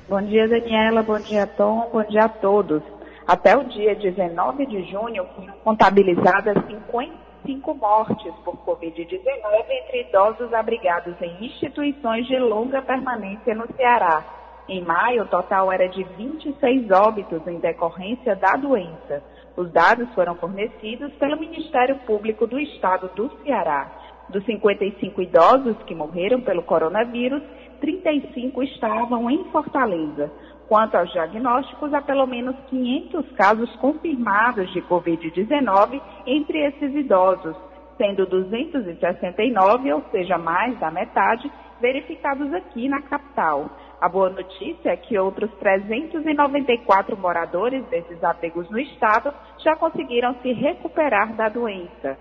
Bom 0.07 0.21
dia, 0.21 0.47
Daniela. 0.47 1.01
Bom 1.01 1.19
dia, 1.19 1.47
Tom. 1.47 1.89
Bom 1.91 2.03
dia 2.03 2.25
a 2.25 2.29
todos. 2.29 2.83
Até 3.25 3.57
o 3.57 3.63
dia 3.63 3.95
19 3.95 4.67
de 4.67 4.83
junho, 4.91 5.25
foram 5.35 5.53
contabilizadas 5.63 6.63
55 6.67 7.73
mortes 7.73 8.33
por 8.45 8.55
Covid-19 8.67 9.19
entre 9.67 10.01
idosos 10.09 10.53
abrigados 10.53 11.15
em 11.23 11.43
instituições 11.43 12.27
de 12.27 12.37
longa 12.37 12.83
permanência 12.83 13.55
no 13.55 13.65
Ceará. 13.75 14.23
Em 14.69 14.83
maio, 14.83 15.23
o 15.23 15.27
total 15.27 15.71
era 15.71 15.89
de 15.89 16.03
26 16.03 16.91
óbitos 16.91 17.41
em 17.47 17.57
decorrência 17.57 18.35
da 18.35 18.55
doença. 18.55 19.23
Os 19.55 19.71
dados 19.71 20.11
foram 20.15 20.35
fornecidos 20.35 21.13
pelo 21.13 21.39
Ministério 21.39 21.97
Público 22.07 22.47
do 22.47 22.59
Estado 22.59 23.09
do 23.15 23.29
Ceará. 23.43 23.87
Dos 24.29 24.43
55 24.45 25.21
idosos 25.21 25.77
que 25.85 25.93
morreram 25.93 26.41
pelo 26.41 26.63
coronavírus, 26.63 27.41
35 27.79 28.63
estavam 28.63 29.29
em 29.29 29.43
Fortaleza. 29.51 30.31
Quanto 30.67 30.95
aos 30.95 31.11
diagnósticos, 31.11 31.93
há 31.93 32.01
pelo 32.01 32.25
menos 32.25 32.55
500 32.69 33.31
casos 33.33 33.69
confirmados 33.75 34.71
de 34.73 34.81
Covid-19 34.83 36.01
entre 36.25 36.65
esses 36.65 36.95
idosos, 36.95 37.55
sendo 37.97 38.25
269, 38.25 39.93
ou 39.93 40.03
seja, 40.09 40.37
mais 40.37 40.79
da 40.79 40.89
metade, 40.89 41.51
verificados 41.79 42.51
aqui 42.53 42.89
na 42.89 43.01
capital. 43.01 43.69
A 44.03 44.09
boa 44.09 44.29
notícia 44.29 44.89
é 44.89 44.97
que 44.97 45.17
outros 45.17 45.49
394 45.59 47.15
moradores 47.15 47.85
desses 47.85 48.21
abrigos 48.21 48.69
no 48.69 48.77
estado 48.77 49.33
já 49.59 49.77
conseguiram 49.77 50.35
se 50.41 50.51
recuperar 50.51 51.33
da 51.37 51.47
doença. 51.47 52.17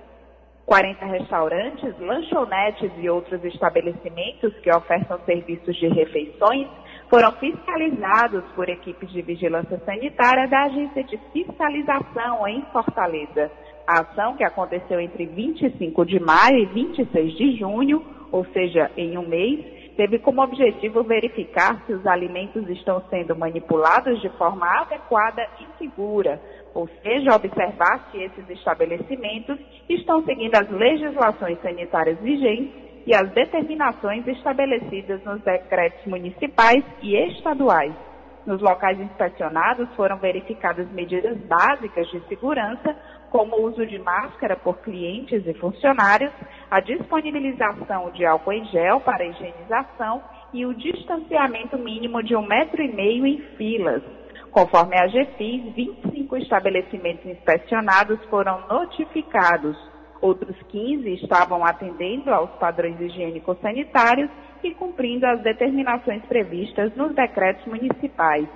40 0.65 1.05
restaurantes, 1.07 1.99
lanchonetes 1.99 2.93
e 2.99 3.11
outros 3.11 3.45
estabelecimentos 3.45 4.55
que 4.61 4.71
ofertam 4.73 5.19
serviços 5.27 5.75
de 5.75 5.89
refeições 5.89 6.69
foram 7.11 7.33
fiscalizados 7.33 8.45
por 8.55 8.69
equipes 8.69 9.11
de 9.11 9.21
vigilância 9.21 9.77
sanitária 9.85 10.47
da 10.47 10.63
Agência 10.67 11.03
de 11.03 11.19
Fiscalização 11.33 12.47
em 12.47 12.63
Fortaleza. 12.73 13.51
A 13.89 14.03
ação, 14.03 14.37
que 14.37 14.45
aconteceu 14.45 15.01
entre 15.01 15.27
25 15.27 16.07
de 16.07 16.21
maio 16.21 16.59
e 16.59 16.67
26 16.67 17.37
de 17.37 17.57
junho, 17.57 18.07
ou 18.31 18.45
seja, 18.53 18.89
em 18.97 19.19
um 19.19 19.27
mês, 19.27 19.82
teve 19.97 20.19
como 20.19 20.43
objetivo 20.43 21.03
verificar 21.03 21.83
se 21.87 21.93
os 21.93 22.07
alimentos 22.07 22.69
estão 22.69 23.03
sendo 23.11 23.37
manipulados 23.37 24.21
de 24.21 24.29
forma 24.31 24.67
adequada 24.81 25.47
e 25.61 25.79
segura, 25.79 26.41
ou 26.75 26.89
seja, 27.03 27.35
observar 27.35 28.09
se 28.11 28.23
esses 28.23 28.49
estabelecimentos 28.51 29.59
estão 29.89 30.25
seguindo 30.25 30.55
as 30.55 30.69
legislações 30.71 31.61
sanitárias 31.61 32.19
vigentes 32.21 32.73
e 33.07 33.15
as 33.15 33.29
determinações 33.31 34.27
estabelecidas 34.27 35.23
nos 35.25 35.41
decretos 35.43 36.05
municipais 36.07 36.85
e 37.03 37.17
estaduais. 37.17 38.12
Nos 38.47 38.61
locais 38.61 38.99
inspecionados 38.99 39.89
foram 39.95 40.19
verificadas 40.19 40.91
medidas 40.91 41.39
básicas 41.47 42.09
de 42.09 42.21
segurança, 42.27 42.97
como 43.31 43.57
o 43.57 43.67
uso 43.67 43.87
de 43.87 43.99
máscara 43.99 44.57
por 44.57 44.79
clientes 44.79 45.47
e 45.47 45.55
funcionários, 45.55 46.33
a 46.71 46.81
disponibilização 46.81 48.11
de 48.11 48.27
álcool 48.27 48.53
em 48.53 48.65
gel 48.67 49.01
para 49.01 49.25
higienização 49.25 50.23
e 50.53 50.67
o 50.67 50.75
distanciamento 50.75 51.79
mínimo 51.79 52.23
de 52.23 52.35
um 52.35 52.47
metro 52.47 52.83
e 52.83 52.93
meio 52.93 53.27
em 53.27 53.39
filas. 53.57 54.03
Conforme 54.51 54.97
a 54.99 55.07
GFIS, 55.07 55.75
25 55.75 56.37
estabelecimentos 56.37 57.25
inspecionados 57.25 58.23
foram 58.25 58.67
notificados. 58.69 59.92
Outros 60.23 60.57
15 60.69 61.15
estavam 61.15 61.65
atendendo 61.65 62.33
aos 62.33 62.51
padrões 62.53 62.99
higiênico-sanitários 63.01 64.31
e 64.63 64.71
cumprindo 64.73 65.27
as 65.27 65.43
determinações 65.43 66.25
previstas 66.27 66.95
nos 66.95 67.13
decretos 67.13 67.67
municipais. 67.67 68.47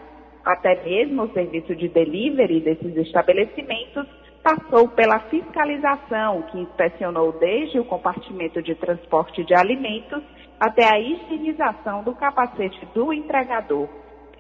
Até 0.45 0.81
mesmo 0.85 1.25
o 1.25 1.33
serviço 1.33 1.75
de 1.75 1.89
delivery 1.89 2.61
desses 2.61 2.97
estabelecimentos 2.97 4.07
passou 4.45 4.87
pela 4.89 5.19
fiscalização, 5.29 6.43
que 6.43 6.61
inspecionou 6.61 7.33
desde 7.33 7.81
o 7.81 7.85
compartimento 7.85 8.63
de 8.63 8.77
transporte 8.77 9.43
de 9.43 9.53
alimentos 9.53 10.23
até 10.61 10.85
a 10.85 11.01
higienização 11.01 12.05
do 12.05 12.15
capacete 12.15 12.87
do 12.95 13.13
entregador. 13.13 13.89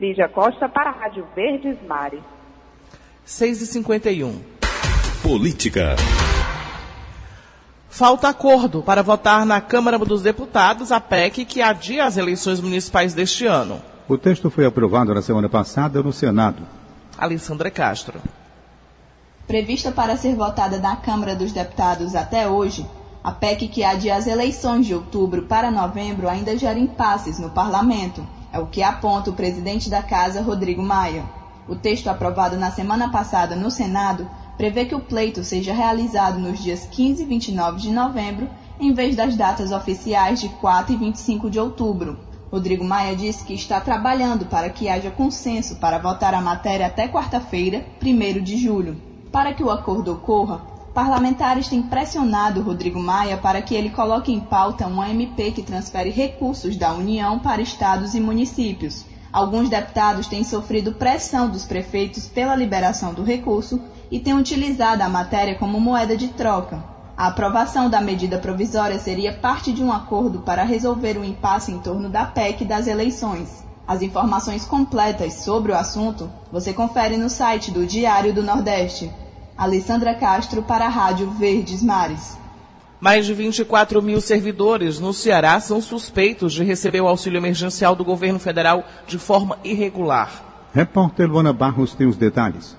Lígia 0.00 0.28
Costa 0.28 0.68
para 0.68 0.90
a 0.90 0.92
Rádio 0.92 1.26
Verdes 1.34 1.76
Mares. 1.88 2.22
6h51. 3.26 4.32
Política. 5.24 5.96
Falta 7.96 8.28
acordo 8.28 8.82
para 8.82 9.02
votar 9.02 9.46
na 9.46 9.58
Câmara 9.58 9.98
dos 9.98 10.20
Deputados 10.20 10.92
a 10.92 11.00
PEC 11.00 11.46
que 11.46 11.62
adia 11.62 12.04
as 12.04 12.18
eleições 12.18 12.60
municipais 12.60 13.14
deste 13.14 13.46
ano. 13.46 13.80
O 14.06 14.18
texto 14.18 14.50
foi 14.50 14.66
aprovado 14.66 15.14
na 15.14 15.22
semana 15.22 15.48
passada 15.48 16.02
no 16.02 16.12
Senado. 16.12 16.62
Alessandra 17.16 17.70
Castro. 17.70 18.20
Prevista 19.46 19.90
para 19.90 20.14
ser 20.14 20.36
votada 20.36 20.78
na 20.78 20.96
Câmara 20.96 21.34
dos 21.34 21.52
Deputados 21.52 22.14
até 22.14 22.46
hoje, 22.46 22.86
a 23.24 23.32
PEC 23.32 23.66
que 23.68 23.82
adia 23.82 24.14
as 24.14 24.26
eleições 24.26 24.84
de 24.84 24.94
outubro 24.94 25.44
para 25.44 25.70
novembro 25.70 26.28
ainda 26.28 26.54
gera 26.58 26.78
impasses 26.78 27.38
no 27.38 27.48
parlamento. 27.48 28.20
É 28.52 28.58
É 28.58 28.60
o 28.60 28.66
que 28.66 28.82
aponta 28.82 29.30
o 29.30 29.34
presidente 29.34 29.88
da 29.88 30.02
Casa, 30.02 30.42
Rodrigo 30.42 30.82
Maia. 30.82 31.24
O 31.66 31.74
texto 31.74 32.08
aprovado 32.08 32.58
na 32.58 32.70
semana 32.70 33.10
passada 33.10 33.56
no 33.56 33.70
Senado 33.70 34.28
prevê 34.56 34.84
que 34.84 34.94
o 34.94 35.00
pleito 35.00 35.44
seja 35.44 35.72
realizado 35.72 36.38
nos 36.38 36.62
dias 36.62 36.86
15 36.90 37.22
e 37.22 37.26
29 37.26 37.80
de 37.80 37.90
novembro, 37.90 38.48
em 38.80 38.92
vez 38.92 39.14
das 39.14 39.36
datas 39.36 39.72
oficiais 39.72 40.40
de 40.40 40.48
4 40.48 40.94
e 40.94 40.96
25 40.96 41.50
de 41.50 41.58
outubro. 41.58 42.18
Rodrigo 42.50 42.84
Maia 42.84 43.14
disse 43.14 43.44
que 43.44 43.54
está 43.54 43.80
trabalhando 43.80 44.46
para 44.46 44.70
que 44.70 44.88
haja 44.88 45.10
consenso 45.10 45.76
para 45.76 45.98
votar 45.98 46.32
a 46.32 46.40
matéria 46.40 46.86
até 46.86 47.08
quarta-feira, 47.08 47.84
1 48.02 48.42
de 48.42 48.56
julho. 48.56 48.96
Para 49.32 49.52
que 49.52 49.62
o 49.62 49.70
acordo 49.70 50.12
ocorra, 50.12 50.62
parlamentares 50.94 51.68
têm 51.68 51.82
pressionado 51.82 52.62
Rodrigo 52.62 53.00
Maia 53.00 53.36
para 53.36 53.60
que 53.60 53.74
ele 53.74 53.90
coloque 53.90 54.32
em 54.32 54.40
pauta 54.40 54.86
uma 54.86 55.10
MP 55.10 55.50
que 55.50 55.62
transfere 55.62 56.10
recursos 56.10 56.76
da 56.76 56.92
União 56.94 57.38
para 57.38 57.60
estados 57.60 58.14
e 58.14 58.20
municípios. 58.20 59.04
Alguns 59.32 59.68
deputados 59.68 60.28
têm 60.28 60.44
sofrido 60.44 60.92
pressão 60.92 61.50
dos 61.50 61.64
prefeitos 61.64 62.26
pela 62.26 62.56
liberação 62.56 63.12
do 63.12 63.22
recurso 63.22 63.78
e 64.10 64.20
têm 64.20 64.34
utilizado 64.34 65.02
a 65.02 65.08
matéria 65.08 65.54
como 65.54 65.80
moeda 65.80 66.16
de 66.16 66.28
troca. 66.28 66.82
A 67.16 67.28
aprovação 67.28 67.88
da 67.88 68.00
medida 68.00 68.38
provisória 68.38 68.98
seria 68.98 69.32
parte 69.32 69.72
de 69.72 69.82
um 69.82 69.90
acordo 69.90 70.40
para 70.40 70.64
resolver 70.64 71.16
o 71.16 71.24
impasse 71.24 71.72
em 71.72 71.78
torno 71.78 72.10
da 72.10 72.26
PEC 72.26 72.64
das 72.64 72.86
eleições. 72.86 73.64
As 73.88 74.02
informações 74.02 74.66
completas 74.66 75.34
sobre 75.34 75.72
o 75.72 75.74
assunto 75.74 76.30
você 76.52 76.72
confere 76.72 77.16
no 77.16 77.30
site 77.30 77.70
do 77.70 77.86
Diário 77.86 78.34
do 78.34 78.42
Nordeste. 78.42 79.10
Alessandra 79.56 80.14
Castro 80.14 80.62
para 80.62 80.84
a 80.84 80.90
Rádio 80.90 81.30
Verdes 81.30 81.82
Mares. 81.82 82.36
Mais 83.00 83.24
de 83.24 83.32
24 83.32 84.02
mil 84.02 84.20
servidores 84.20 84.98
no 84.98 85.14
Ceará 85.14 85.58
são 85.60 85.80
suspeitos 85.80 86.52
de 86.52 86.64
receber 86.64 87.00
o 87.00 87.08
auxílio 87.08 87.38
emergencial 87.38 87.94
do 87.94 88.04
governo 88.04 88.38
federal 88.38 88.84
de 89.06 89.18
forma 89.18 89.58
irregular. 89.64 90.68
Repórter 90.74 91.30
Luana 91.30 91.52
Barros 91.52 91.94
tem 91.94 92.06
os 92.06 92.16
detalhes. 92.16 92.76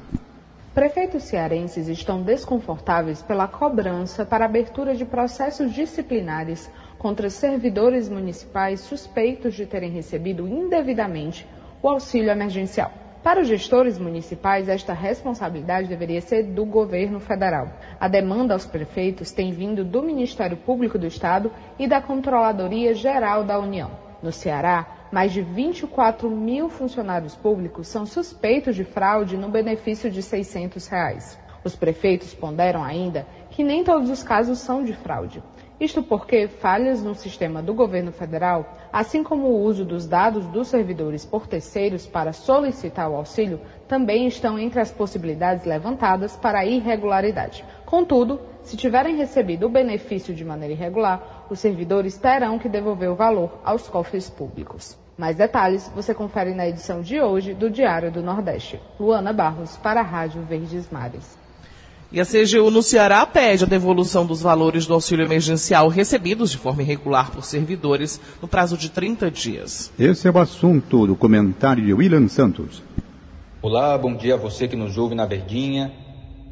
Prefeitos 0.78 1.24
cearenses 1.24 1.88
estão 1.88 2.22
desconfortáveis 2.22 3.24
pela 3.24 3.48
cobrança 3.48 4.24
para 4.24 4.46
abertura 4.46 4.94
de 4.94 5.06
processos 5.06 5.74
disciplinares 5.74 6.72
contra 7.00 7.32
servidores 7.32 8.08
municipais 8.08 8.82
suspeitos 8.82 9.56
de 9.56 9.66
terem 9.66 9.90
recebido 9.90 10.48
indevidamente 10.48 11.48
o 11.82 11.90
auxílio 11.90 12.30
emergencial. 12.30 12.92
Para 13.24 13.42
os 13.42 13.48
gestores 13.48 13.98
municipais, 13.98 14.70
esta 14.70 14.94
responsabilidade 14.94 15.88
deveria 15.88 16.22
ser 16.22 16.44
do 16.44 16.64
governo 16.64 17.20
federal. 17.20 17.70
A 18.00 18.08
demanda 18.08 18.54
aos 18.54 18.68
prefeitos 18.68 19.32
tem 19.32 19.52
vindo 19.52 19.84
do 19.84 20.04
Ministério 20.04 20.58
Público 20.58 21.00
do 21.00 21.08
Estado 21.08 21.52
e 21.80 21.88
da 21.88 22.00
Controladoria 22.00 22.94
Geral 22.94 23.44
da 23.44 23.58
União. 23.58 24.07
No 24.22 24.32
Ceará, 24.32 24.88
mais 25.12 25.32
de 25.32 25.42
24 25.42 26.30
mil 26.30 26.70
funcionários 26.70 27.36
públicos 27.36 27.88
são 27.88 28.06
suspeitos 28.06 28.76
de 28.76 28.84
fraude 28.84 29.38
no 29.38 29.50
benefício 29.50 30.10
de 30.10 30.22
600 30.22 30.88
reais. 30.88 31.40
Os 31.64 31.76
prefeitos 31.76 32.34
ponderam 32.34 32.84
ainda 32.84 33.28
que 33.52 33.64
nem 33.64 33.84
todos 33.84 34.10
os 34.10 34.24
casos 34.24 34.60
são 34.60 34.84
de 34.84 34.94
fraude. 34.94 35.44
Isto 35.80 36.02
porque 36.02 36.48
falhas 36.48 37.04
no 37.04 37.14
sistema 37.14 37.62
do 37.62 37.72
governo 37.72 38.12
federal, 38.12 38.76
assim 38.92 39.24
como 39.24 39.46
o 39.46 39.62
uso 39.62 39.86
dos 39.86 40.08
dados 40.08 40.48
dos 40.48 40.70
servidores 40.70 41.24
por 41.24 41.46
terceiros 41.46 42.08
para 42.08 42.34
solicitar 42.34 43.08
o 43.08 43.16
auxílio, 43.16 43.62
também 43.88 44.26
estão 44.26 44.58
entre 44.58 44.80
as 44.80 44.92
possibilidades 44.92 45.66
levantadas 45.66 46.36
para 46.36 46.66
irregularidade. 46.66 47.64
Contudo, 47.86 48.42
se 48.64 48.76
tiverem 48.76 49.18
recebido 49.18 49.68
o 49.68 49.70
benefício 49.70 50.34
de 50.34 50.44
maneira 50.44 50.74
irregular, 50.74 51.37
os 51.50 51.60
servidores 51.60 52.18
terão 52.18 52.60
que 52.60 52.70
devolver 52.70 53.10
o 53.10 53.16
valor 53.16 53.60
aos 53.64 53.88
cofres 53.88 54.30
públicos. 54.30 54.98
Mais 55.18 55.36
detalhes 55.36 55.92
você 55.96 56.14
confere 56.14 56.54
na 56.54 56.68
edição 56.68 57.02
de 57.02 57.20
hoje 57.20 57.54
do 57.54 57.70
Diário 57.70 58.12
do 58.12 58.22
Nordeste. 58.22 58.80
Luana 59.00 59.34
Barros, 59.34 59.76
para 59.78 60.02
a 60.02 60.04
Rádio 60.04 60.44
Verdes 60.44 60.90
Mares. 60.92 61.38
E 62.12 62.22
a 62.22 62.26
CGU 62.26 62.72
no 62.72 62.82
Ceará 62.82 63.26
pede 63.26 63.66
a 63.66 63.68
devolução 63.68 64.26
dos 64.26 64.42
valores 64.42 64.86
do 64.86 64.94
auxílio 64.94 65.26
emergencial 65.26 65.90
recebidos 65.90 66.52
de 66.52 66.58
forma 66.58 66.82
irregular 66.82 67.32
por 67.32 67.44
servidores 67.44 68.22
no 68.42 68.48
prazo 68.48 68.78
de 68.78 68.90
30 68.90 69.30
dias. 69.30 69.92
Esse 70.00 70.28
é 70.28 70.32
o 70.32 70.38
assunto 70.38 71.06
do 71.06 71.16
comentário 71.16 71.84
de 71.84 71.94
William 71.94 72.28
Santos. 72.30 72.82
Olá, 73.62 73.98
bom 73.98 74.16
dia 74.16 74.36
a 74.36 74.38
você 74.38 74.68
que 74.68 74.76
nos 74.76 74.98
ouve 74.98 75.16
na 75.16 75.26
Verdinha. 75.26 75.92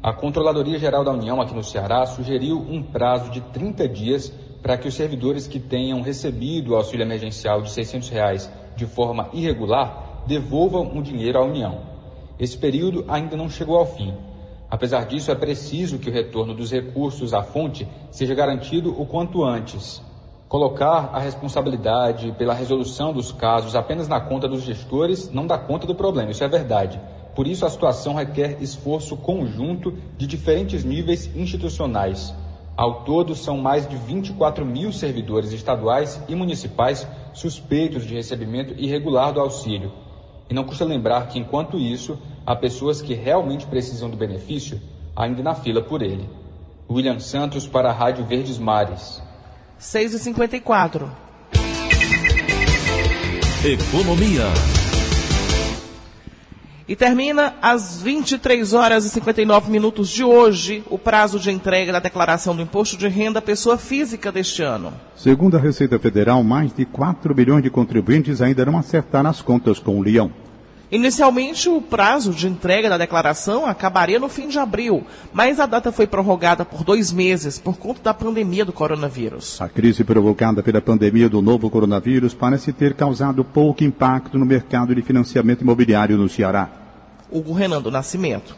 A 0.02 0.12
Controladoria 0.12 0.78
Geral 0.78 1.04
da 1.04 1.12
União 1.12 1.40
aqui 1.40 1.54
no 1.54 1.64
Ceará 1.64 2.04
sugeriu 2.04 2.58
um 2.58 2.82
prazo 2.82 3.30
de 3.30 3.40
30 3.40 3.88
dias 3.88 4.32
para 4.62 4.76
que 4.76 4.88
os 4.88 4.94
servidores 4.94 5.46
que 5.46 5.60
tenham 5.60 6.00
recebido 6.02 6.72
o 6.72 6.76
auxílio 6.76 7.04
emergencial 7.04 7.62
de 7.62 7.70
600 7.70 8.08
reais 8.08 8.52
de 8.76 8.86
forma 8.86 9.28
irregular 9.32 10.24
devolvam 10.26 10.96
o 10.96 11.02
dinheiro 11.02 11.38
à 11.38 11.44
União. 11.44 11.80
Esse 12.38 12.58
período 12.58 13.04
ainda 13.08 13.36
não 13.36 13.48
chegou 13.48 13.76
ao 13.76 13.86
fim. 13.86 14.12
Apesar 14.70 15.06
disso, 15.06 15.30
é 15.30 15.34
preciso 15.34 15.98
que 15.98 16.10
o 16.10 16.12
retorno 16.12 16.54
dos 16.54 16.70
recursos 16.70 17.32
à 17.32 17.42
fonte 17.42 17.86
seja 18.10 18.34
garantido 18.34 18.90
o 19.00 19.06
quanto 19.06 19.44
antes. 19.44 20.02
Colocar 20.48 21.10
a 21.12 21.18
responsabilidade 21.18 22.32
pela 22.38 22.54
resolução 22.54 23.12
dos 23.12 23.32
casos 23.32 23.74
apenas 23.74 24.06
na 24.06 24.20
conta 24.20 24.48
dos 24.48 24.62
gestores 24.62 25.30
não 25.30 25.46
dá 25.46 25.58
conta 25.58 25.86
do 25.86 25.94
problema, 25.94 26.30
isso 26.30 26.44
é 26.44 26.48
verdade. 26.48 27.00
Por 27.34 27.46
isso, 27.46 27.66
a 27.66 27.70
situação 27.70 28.14
requer 28.14 28.62
esforço 28.62 29.16
conjunto 29.16 29.92
de 30.16 30.26
diferentes 30.26 30.84
níveis 30.84 31.30
institucionais. 31.36 32.34
Ao 32.76 33.04
todo, 33.04 33.34
são 33.34 33.56
mais 33.56 33.88
de 33.88 33.96
24 33.96 34.64
mil 34.64 34.92
servidores 34.92 35.50
estaduais 35.52 36.20
e 36.28 36.34
municipais 36.34 37.06
suspeitos 37.32 38.04
de 38.04 38.14
recebimento 38.14 38.74
irregular 38.76 39.32
do 39.32 39.40
auxílio. 39.40 39.90
E 40.50 40.54
não 40.54 40.64
custa 40.64 40.84
lembrar 40.84 41.26
que, 41.28 41.38
enquanto 41.38 41.78
isso, 41.78 42.18
há 42.44 42.54
pessoas 42.54 43.00
que 43.00 43.14
realmente 43.14 43.66
precisam 43.66 44.10
do 44.10 44.16
benefício 44.16 44.78
ainda 45.16 45.42
na 45.42 45.54
fila 45.54 45.80
por 45.80 46.02
ele. 46.02 46.28
William 46.88 47.18
Santos 47.18 47.66
para 47.66 47.88
a 47.88 47.92
Rádio 47.92 48.24
Verdes 48.26 48.58
Mares. 48.58 49.22
6h54. 49.80 51.08
Economia. 53.64 54.75
E 56.88 56.94
termina 56.94 57.54
às 57.60 58.00
23 58.00 58.72
horas 58.72 59.04
e 59.04 59.10
59 59.10 59.72
minutos 59.72 60.08
de 60.08 60.22
hoje 60.22 60.84
o 60.88 60.96
prazo 60.96 61.36
de 61.40 61.50
entrega 61.50 61.92
da 61.92 61.98
declaração 61.98 62.54
do 62.54 62.62
imposto 62.62 62.96
de 62.96 63.08
renda 63.08 63.40
à 63.40 63.42
pessoa 63.42 63.76
física 63.76 64.30
deste 64.30 64.62
ano. 64.62 64.92
Segundo 65.16 65.56
a 65.56 65.60
Receita 65.60 65.98
Federal, 65.98 66.44
mais 66.44 66.72
de 66.72 66.84
4 66.84 67.34
bilhões 67.34 67.64
de 67.64 67.70
contribuintes 67.70 68.40
ainda 68.40 68.64
não 68.64 68.78
acertaram 68.78 69.28
as 69.28 69.42
contas 69.42 69.80
com 69.80 69.98
o 69.98 70.02
Leão. 70.02 70.30
Inicialmente, 70.90 71.68
o 71.68 71.82
prazo 71.82 72.32
de 72.32 72.46
entrega 72.46 72.88
da 72.88 72.96
declaração 72.96 73.66
acabaria 73.66 74.20
no 74.20 74.28
fim 74.28 74.46
de 74.46 74.56
abril, 74.56 75.04
mas 75.32 75.58
a 75.58 75.66
data 75.66 75.90
foi 75.90 76.06
prorrogada 76.06 76.64
por 76.64 76.84
dois 76.84 77.10
meses 77.10 77.58
por 77.58 77.76
conta 77.76 78.00
da 78.00 78.14
pandemia 78.14 78.64
do 78.64 78.72
coronavírus. 78.72 79.60
A 79.60 79.68
crise 79.68 80.04
provocada 80.04 80.62
pela 80.62 80.80
pandemia 80.80 81.28
do 81.28 81.42
novo 81.42 81.68
coronavírus 81.68 82.34
parece 82.34 82.72
ter 82.72 82.94
causado 82.94 83.44
pouco 83.44 83.82
impacto 83.82 84.38
no 84.38 84.46
mercado 84.46 84.94
de 84.94 85.02
financiamento 85.02 85.62
imobiliário 85.62 86.16
no 86.16 86.28
Ceará. 86.28 86.70
Hugo 87.28 87.52
Renan 87.52 87.82
do 87.82 87.90
Nascimento. 87.90 88.56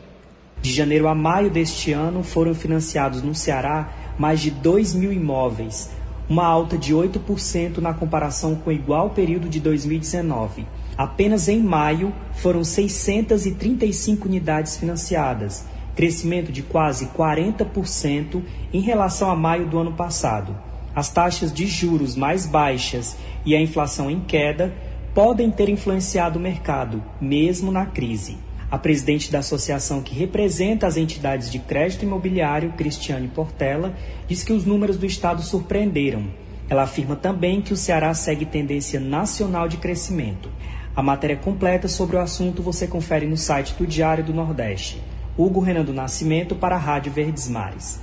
De 0.60 0.70
janeiro 0.70 1.08
a 1.08 1.14
maio 1.14 1.50
deste 1.50 1.92
ano, 1.92 2.22
foram 2.22 2.54
financiados 2.54 3.22
no 3.22 3.34
Ceará 3.34 3.88
mais 4.18 4.40
de 4.40 4.50
2 4.50 4.94
mil 4.94 5.12
imóveis, 5.12 5.90
uma 6.28 6.44
alta 6.44 6.76
de 6.76 6.92
8% 6.92 7.78
na 7.78 7.94
comparação 7.94 8.54
com 8.54 8.68
o 8.68 8.72
igual 8.72 9.10
período 9.10 9.48
de 9.48 9.60
2019. 9.60 10.66
Apenas 10.98 11.46
em 11.46 11.60
maio 11.60 12.12
foram 12.32 12.64
635 12.64 14.26
unidades 14.26 14.76
financiadas, 14.76 15.64
crescimento 15.94 16.50
de 16.50 16.60
quase 16.60 17.06
40% 17.16 18.42
em 18.72 18.80
relação 18.80 19.30
a 19.30 19.36
maio 19.36 19.66
do 19.66 19.78
ano 19.78 19.92
passado. 19.92 20.56
As 20.96 21.08
taxas 21.08 21.52
de 21.52 21.68
juros 21.68 22.16
mais 22.16 22.46
baixas 22.46 23.16
e 23.46 23.54
a 23.54 23.60
inflação 23.60 24.10
em 24.10 24.18
queda 24.18 24.74
podem 25.14 25.52
ter 25.52 25.68
influenciado 25.68 26.36
o 26.36 26.42
mercado, 26.42 27.00
mesmo 27.20 27.70
na 27.70 27.86
crise. 27.86 28.36
A 28.68 28.76
presidente 28.76 29.30
da 29.30 29.38
associação 29.38 30.02
que 30.02 30.16
representa 30.16 30.84
as 30.88 30.96
entidades 30.96 31.48
de 31.48 31.60
crédito 31.60 32.04
imobiliário, 32.04 32.72
Cristiane 32.72 33.28
Portela, 33.28 33.94
diz 34.26 34.42
que 34.42 34.52
os 34.52 34.64
números 34.64 34.96
do 34.96 35.06
estado 35.06 35.42
surpreenderam. 35.42 36.24
Ela 36.68 36.82
afirma 36.82 37.14
também 37.14 37.62
que 37.62 37.72
o 37.72 37.76
Ceará 37.76 38.12
segue 38.12 38.44
tendência 38.44 38.98
nacional 38.98 39.68
de 39.68 39.76
crescimento. 39.76 40.50
A 40.98 41.02
matéria 41.02 41.36
completa 41.36 41.86
sobre 41.86 42.16
o 42.16 42.20
assunto 42.20 42.60
você 42.60 42.84
confere 42.84 43.24
no 43.24 43.36
site 43.36 43.72
do 43.74 43.86
Diário 43.86 44.24
do 44.24 44.34
Nordeste. 44.34 45.00
Hugo 45.36 45.60
Renan 45.60 45.84
do 45.84 45.92
Nascimento 45.92 46.56
para 46.56 46.74
a 46.74 46.78
Rádio 46.78 47.12
Verdes 47.12 47.48
Mares. 47.48 48.00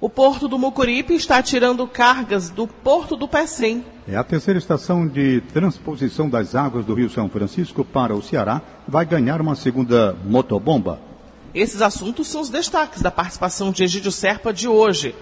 O 0.00 0.08
Porto 0.08 0.48
do 0.48 0.58
Mucuripe 0.58 1.12
está 1.12 1.42
tirando 1.42 1.86
cargas 1.86 2.48
do 2.48 2.66
Porto 2.66 3.16
do 3.16 3.28
Pecém. 3.28 3.84
É 4.08 4.16
a 4.16 4.24
terceira 4.24 4.56
estação 4.56 5.06
de 5.06 5.42
transposição 5.52 6.26
das 6.26 6.54
águas 6.54 6.86
do 6.86 6.94
Rio 6.94 7.10
São 7.10 7.28
Francisco 7.28 7.84
para 7.84 8.16
o 8.16 8.22
Ceará. 8.22 8.62
Vai 8.88 9.04
ganhar 9.04 9.38
uma 9.42 9.54
segunda 9.54 10.16
motobomba. 10.24 10.98
Esses 11.52 11.82
assuntos 11.82 12.28
são 12.28 12.40
os 12.40 12.48
destaques 12.48 13.02
da 13.02 13.10
participação 13.10 13.70
de 13.70 13.84
Egídio 13.84 14.10
Serpa 14.10 14.54
de 14.54 14.66
hoje. 14.66 15.14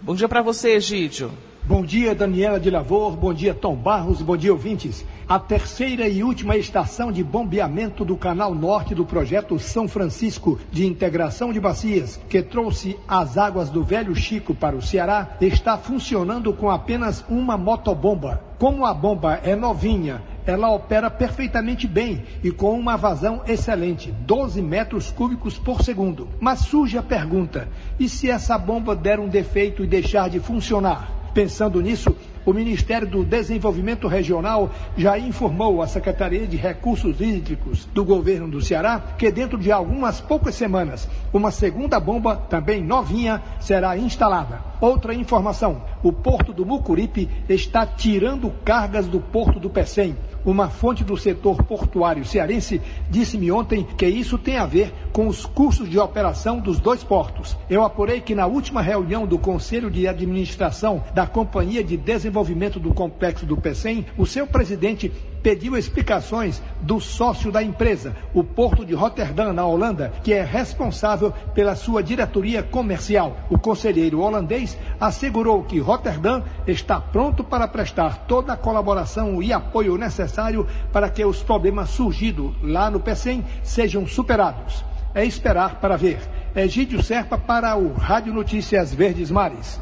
Bom 0.00 0.14
dia 0.14 0.26
para 0.26 0.40
você, 0.40 0.70
Egídio. 0.70 1.30
Bom 1.64 1.82
dia, 1.82 2.14
Daniela 2.14 2.58
de 2.58 2.70
Lavor. 2.70 3.14
Bom 3.14 3.34
dia, 3.34 3.52
Tom 3.52 3.74
Barros. 3.74 4.22
Bom 4.22 4.38
dia, 4.38 4.52
ouvintes. 4.52 5.04
A 5.26 5.38
terceira 5.38 6.06
e 6.06 6.22
última 6.22 6.54
estação 6.54 7.10
de 7.10 7.24
bombeamento 7.24 8.04
do 8.04 8.14
Canal 8.14 8.54
Norte 8.54 8.94
do 8.94 9.06
projeto 9.06 9.58
São 9.58 9.88
Francisco 9.88 10.60
de 10.70 10.84
Integração 10.86 11.50
de 11.50 11.58
Bacias, 11.58 12.20
que 12.28 12.42
trouxe 12.42 12.98
as 13.08 13.38
águas 13.38 13.70
do 13.70 13.82
Velho 13.82 14.14
Chico 14.14 14.54
para 14.54 14.76
o 14.76 14.82
Ceará, 14.82 15.38
está 15.40 15.78
funcionando 15.78 16.52
com 16.52 16.70
apenas 16.70 17.24
uma 17.26 17.56
motobomba. 17.56 18.42
Como 18.58 18.84
a 18.84 18.92
bomba 18.92 19.40
é 19.42 19.56
novinha, 19.56 20.22
ela 20.44 20.70
opera 20.70 21.10
perfeitamente 21.10 21.86
bem 21.86 22.22
e 22.42 22.50
com 22.50 22.78
uma 22.78 22.96
vazão 22.98 23.40
excelente, 23.46 24.12
12 24.12 24.60
metros 24.60 25.10
cúbicos 25.10 25.56
por 25.56 25.80
segundo. 25.80 26.28
Mas 26.38 26.60
surge 26.60 26.98
a 26.98 27.02
pergunta: 27.02 27.66
e 27.98 28.10
se 28.10 28.28
essa 28.28 28.58
bomba 28.58 28.94
der 28.94 29.18
um 29.18 29.28
defeito 29.28 29.82
e 29.82 29.86
deixar 29.86 30.28
de 30.28 30.38
funcionar? 30.38 31.10
Pensando 31.32 31.80
nisso, 31.80 32.14
o 32.44 32.52
Ministério 32.52 33.06
do 33.06 33.24
Desenvolvimento 33.24 34.06
Regional 34.06 34.70
já 34.96 35.18
informou 35.18 35.80
à 35.80 35.86
Secretaria 35.86 36.46
de 36.46 36.56
Recursos 36.56 37.20
Hídricos 37.20 37.86
do 37.94 38.04
governo 38.04 38.48
do 38.48 38.60
Ceará 38.60 39.02
que 39.16 39.30
dentro 39.30 39.58
de 39.58 39.72
algumas 39.72 40.20
poucas 40.20 40.54
semanas, 40.54 41.08
uma 41.32 41.50
segunda 41.50 41.98
bomba, 41.98 42.36
também 42.36 42.82
novinha, 42.82 43.42
será 43.60 43.96
instalada. 43.96 44.60
Outra 44.80 45.14
informação: 45.14 45.82
o 46.02 46.12
porto 46.12 46.52
do 46.52 46.66
Mucuripe 46.66 47.28
está 47.48 47.86
tirando 47.86 48.52
cargas 48.64 49.06
do 49.06 49.20
porto 49.20 49.58
do 49.58 49.70
Pecém. 49.70 50.14
Uma 50.44 50.68
fonte 50.68 51.02
do 51.02 51.16
setor 51.16 51.62
portuário 51.62 52.22
cearense 52.22 52.78
disse-me 53.08 53.50
ontem 53.50 53.86
que 53.96 54.06
isso 54.06 54.36
tem 54.36 54.58
a 54.58 54.66
ver 54.66 54.92
com 55.10 55.26
os 55.26 55.46
custos 55.46 55.88
de 55.88 55.98
operação 55.98 56.60
dos 56.60 56.78
dois 56.78 57.02
portos. 57.02 57.56
Eu 57.70 57.82
apurei 57.82 58.20
que 58.20 58.34
na 58.34 58.44
última 58.44 58.82
reunião 58.82 59.26
do 59.26 59.38
Conselho 59.38 59.90
de 59.90 60.06
Administração 60.06 61.02
da 61.14 61.26
Companhia 61.26 61.82
de 61.82 61.96
Desenvolvimento 61.96 62.33
do 62.80 62.92
Complexo 62.92 63.46
do 63.46 63.56
PECEM, 63.56 64.04
o 64.18 64.26
seu 64.26 64.46
presidente 64.46 65.12
pediu 65.42 65.76
explicações 65.76 66.60
do 66.80 66.98
sócio 66.98 67.52
da 67.52 67.62
empresa, 67.62 68.16
o 68.32 68.42
Porto 68.42 68.84
de 68.84 68.94
Rotterdam, 68.94 69.52
na 69.52 69.64
Holanda, 69.64 70.12
que 70.24 70.32
é 70.32 70.42
responsável 70.42 71.32
pela 71.54 71.76
sua 71.76 72.02
diretoria 72.02 72.62
comercial. 72.62 73.36
O 73.50 73.58
conselheiro 73.58 74.20
holandês 74.20 74.76
assegurou 74.98 75.62
que 75.62 75.78
Rotterdam 75.78 76.42
está 76.66 77.00
pronto 77.00 77.44
para 77.44 77.68
prestar 77.68 78.26
toda 78.26 78.54
a 78.54 78.56
colaboração 78.56 79.42
e 79.42 79.52
apoio 79.52 79.96
necessário 79.96 80.66
para 80.92 81.08
que 81.08 81.24
os 81.24 81.42
problemas 81.42 81.90
surgidos 81.90 82.52
lá 82.62 82.90
no 82.90 82.98
PECEM 82.98 83.44
sejam 83.62 84.06
superados. 84.06 84.84
É 85.14 85.24
esperar 85.24 85.76
para 85.76 85.96
ver. 85.96 86.18
Egídio 86.56 87.02
Serpa 87.02 87.38
para 87.38 87.76
o 87.76 87.92
Rádio 87.92 88.32
Notícias 88.32 88.92
Verdes 88.92 89.30
Mares. 89.30 89.78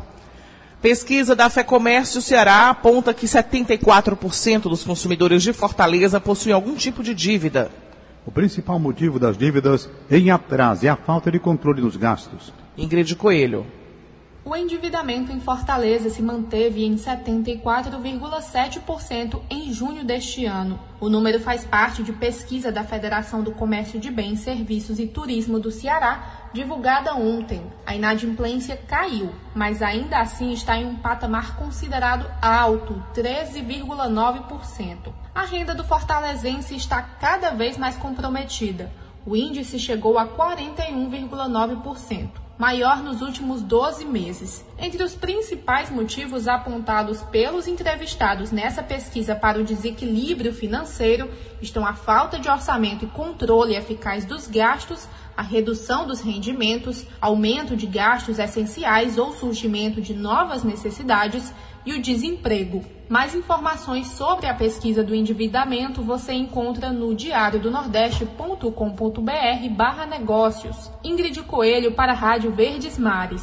Pesquisa 0.82 1.34
da 1.36 1.48
FEComércio 1.48 2.20
Ceará 2.20 2.68
aponta 2.68 3.14
que 3.14 3.24
74% 3.24 4.62
dos 4.62 4.82
consumidores 4.82 5.40
de 5.40 5.52
Fortaleza 5.52 6.18
possuem 6.18 6.52
algum 6.52 6.74
tipo 6.74 7.04
de 7.04 7.14
dívida. 7.14 7.70
O 8.26 8.32
principal 8.32 8.80
motivo 8.80 9.16
das 9.16 9.38
dívidas 9.38 9.88
em 10.10 10.32
atraso 10.32 10.84
é 10.84 10.88
a 10.88 10.96
falta 10.96 11.30
de 11.30 11.38
controle 11.38 11.80
dos 11.80 11.96
gastos. 11.96 12.52
Ingrid 12.76 13.14
Coelho. 13.14 13.64
O 14.44 14.56
endividamento 14.56 15.30
em 15.30 15.38
Fortaleza 15.38 16.10
se 16.10 16.20
manteve 16.20 16.84
em 16.84 16.96
74,7% 16.96 19.40
em 19.48 19.72
junho 19.72 20.04
deste 20.04 20.46
ano. 20.46 20.80
O 21.00 21.08
número 21.08 21.38
faz 21.38 21.64
parte 21.64 22.02
de 22.02 22.12
pesquisa 22.12 22.72
da 22.72 22.82
Federação 22.82 23.40
do 23.40 23.52
Comércio 23.52 24.00
de 24.00 24.10
Bens, 24.10 24.40
Serviços 24.40 24.98
e 24.98 25.06
Turismo 25.06 25.60
do 25.60 25.70
Ceará, 25.70 26.41
divulgada 26.52 27.14
ontem. 27.14 27.72
A 27.86 27.94
inadimplência 27.94 28.76
caiu, 28.76 29.32
mas 29.54 29.80
ainda 29.82 30.18
assim 30.18 30.52
está 30.52 30.76
em 30.76 30.84
um 30.86 30.96
patamar 30.96 31.54
considerado 31.56 32.28
alto, 32.40 33.00
13,9%. 33.14 35.12
A 35.34 35.44
renda 35.44 35.74
do 35.74 35.84
fortalezense 35.84 36.76
está 36.76 37.00
cada 37.02 37.50
vez 37.50 37.78
mais 37.78 37.96
comprometida. 37.96 38.92
O 39.24 39.36
índice 39.36 39.78
chegou 39.78 40.18
a 40.18 40.26
41,9% 40.26 42.42
maior 42.62 43.02
nos 43.02 43.22
últimos 43.22 43.60
12 43.60 44.04
meses. 44.04 44.64
Entre 44.78 45.02
os 45.02 45.14
principais 45.14 45.90
motivos 45.90 46.46
apontados 46.46 47.20
pelos 47.22 47.66
entrevistados 47.66 48.52
nessa 48.52 48.84
pesquisa 48.84 49.34
para 49.34 49.58
o 49.58 49.64
desequilíbrio 49.64 50.54
financeiro 50.54 51.28
estão 51.60 51.84
a 51.84 51.94
falta 51.94 52.38
de 52.38 52.48
orçamento 52.48 53.04
e 53.04 53.08
controle 53.08 53.74
eficaz 53.74 54.24
dos 54.24 54.46
gastos, 54.46 55.08
a 55.36 55.42
redução 55.42 56.06
dos 56.06 56.20
rendimentos, 56.20 57.04
aumento 57.20 57.76
de 57.76 57.86
gastos 57.86 58.38
essenciais 58.38 59.18
ou 59.18 59.32
surgimento 59.32 60.00
de 60.00 60.14
novas 60.14 60.62
necessidades 60.62 61.52
e 61.84 61.92
o 61.92 62.00
desemprego. 62.00 62.84
Mais 63.08 63.34
informações 63.34 64.06
sobre 64.08 64.46
a 64.46 64.54
pesquisa 64.54 65.02
do 65.02 65.12
endividamento 65.14 66.02
você 66.02 66.32
encontra 66.32 66.92
no 66.92 67.14
diariodonordeste.com.br 67.14 69.68
barra 69.70 70.06
negócios. 70.06 70.90
Ingrid 71.04 71.42
Coelho 71.42 71.92
para 71.92 72.12
a 72.12 72.16
Rádio 72.16 72.52
Verdes 72.52 72.98
Mares. 72.98 73.42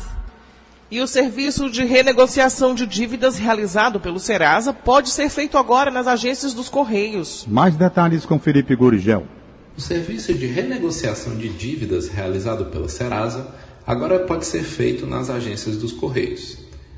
E 0.91 1.01
o 1.01 1.07
serviço 1.07 1.69
de 1.69 1.85
renegociação 1.85 2.73
de 2.73 2.87
dívidas 2.87 3.37
realizado 3.37 3.99
pelo 3.99 4.19
Serasa 4.19 4.73
pode 4.73 5.11
ser 5.11 5.29
feito 5.29 5.55
agora 5.55 5.91
nas 5.91 6.07
agências 6.07 6.51
dos 6.51 6.67
Correios. 6.67 7.45
Mais 7.47 7.75
detalhes 7.75 8.25
com 8.25 8.39
Felipe 8.39 8.75
Gurigel. 8.75 9.38
O 9.79 9.81
serviço 9.81 10.33
de 10.33 10.45
renegociação 10.45 11.37
de 11.37 11.47
dívidas 11.47 12.09
realizado 12.09 12.65
pela 12.65 12.89
Serasa 12.89 13.47
agora 13.87 14.19
pode 14.19 14.45
ser 14.45 14.61
feito 14.61 15.07
nas 15.07 15.29
agências 15.29 15.77
dos 15.77 15.93
Correios. 15.93 16.57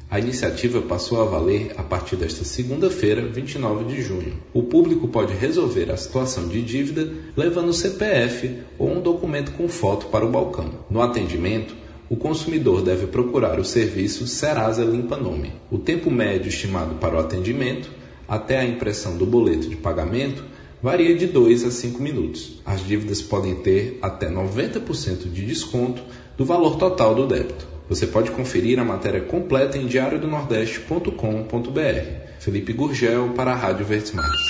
A 0.10 0.18
iniciativa 0.18 0.82
passou 0.82 1.22
a 1.22 1.26
valer 1.26 1.76
a 1.78 1.84
partir 1.84 2.16
desta 2.16 2.44
segunda-feira, 2.44 3.22
29 3.28 3.84
de 3.84 4.02
junho. 4.02 4.34
O 4.52 4.64
público 4.64 5.08
pode 5.08 5.32
resolver 5.36 5.92
a 5.92 5.96
situação 5.96 6.48
de 6.48 6.60
dívida 6.64 7.08
levando 7.38 7.70
o 7.70 7.74
CPF 7.74 8.52
ou 8.80 8.90
um 8.90 9.00
documento 9.00 9.52
com 9.52 9.70
foto 9.70 10.08
para 10.08 10.26
o 10.26 10.32
balcão. 10.32 10.72
No 10.90 11.04
atendimento, 11.04 11.76
o 12.10 12.18
consumidor 12.18 12.82
deve 12.82 13.06
procurar 13.06 13.60
o 13.60 13.64
serviço 13.64 14.26
Serasa 14.26 14.84
Limpa 14.84 15.18
Nome. 15.18 15.54
O 15.70 15.78
tempo 15.78 16.10
médio 16.10 16.50
estimado 16.50 16.96
para 16.96 17.16
o 17.16 17.20
atendimento, 17.20 17.92
até 18.28 18.58
a 18.58 18.66
impressão 18.66 19.18
do 19.18 19.26
boleto 19.28 19.70
de 19.70 19.76
pagamento, 19.76 20.50
varia 20.82 21.16
de 21.16 21.28
2 21.28 21.66
a 21.66 21.72
5 21.72 22.02
minutos. 22.02 22.60
As 22.66 22.84
dívidas 22.86 23.22
podem 23.22 23.56
ter 23.56 24.00
até 24.02 24.30
90% 24.30 25.32
de 25.32 25.46
desconto 25.46 26.02
do 26.38 26.44
valor 26.44 26.78
total 26.78 27.14
do 27.14 27.28
débito. 27.28 27.68
Você 27.88 28.08
pode 28.08 28.32
conferir 28.32 28.80
a 28.80 28.86
matéria 28.86 29.22
completa 29.22 29.78
em 29.78 29.86
diariodonordeste.com.br. 29.86 32.32
Felipe 32.40 32.74
Gurgel 32.74 33.30
para 33.36 33.52
a 33.52 33.56
Rádio 33.56 33.86
Verdes 33.86 34.12
Mares. 34.14 34.42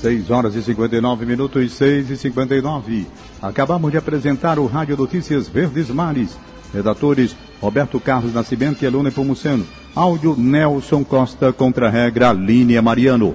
6 0.00 0.30
horas 0.30 0.54
e 0.54 0.62
59 0.62 1.26
minutos, 1.26 1.72
6 1.72 2.10
e 2.10 2.16
59. 2.16 3.06
Acabamos 3.40 3.90
de 3.90 3.96
apresentar 3.96 4.58
o 4.58 4.66
Rádio 4.66 4.96
Notícias 4.96 5.48
Verdes 5.48 5.88
Mares. 5.88 6.36
Redatores 6.72 7.34
Roberto 7.60 7.98
Carlos 7.98 8.34
Nascimento 8.34 8.82
e 8.82 8.86
Elone 8.86 9.10
Pomuceno. 9.10 9.66
Áudio 9.94 10.36
Nelson 10.36 11.02
Costa, 11.02 11.52
contra-regra 11.52 12.32
Línia 12.32 12.82
Mariano. 12.82 13.34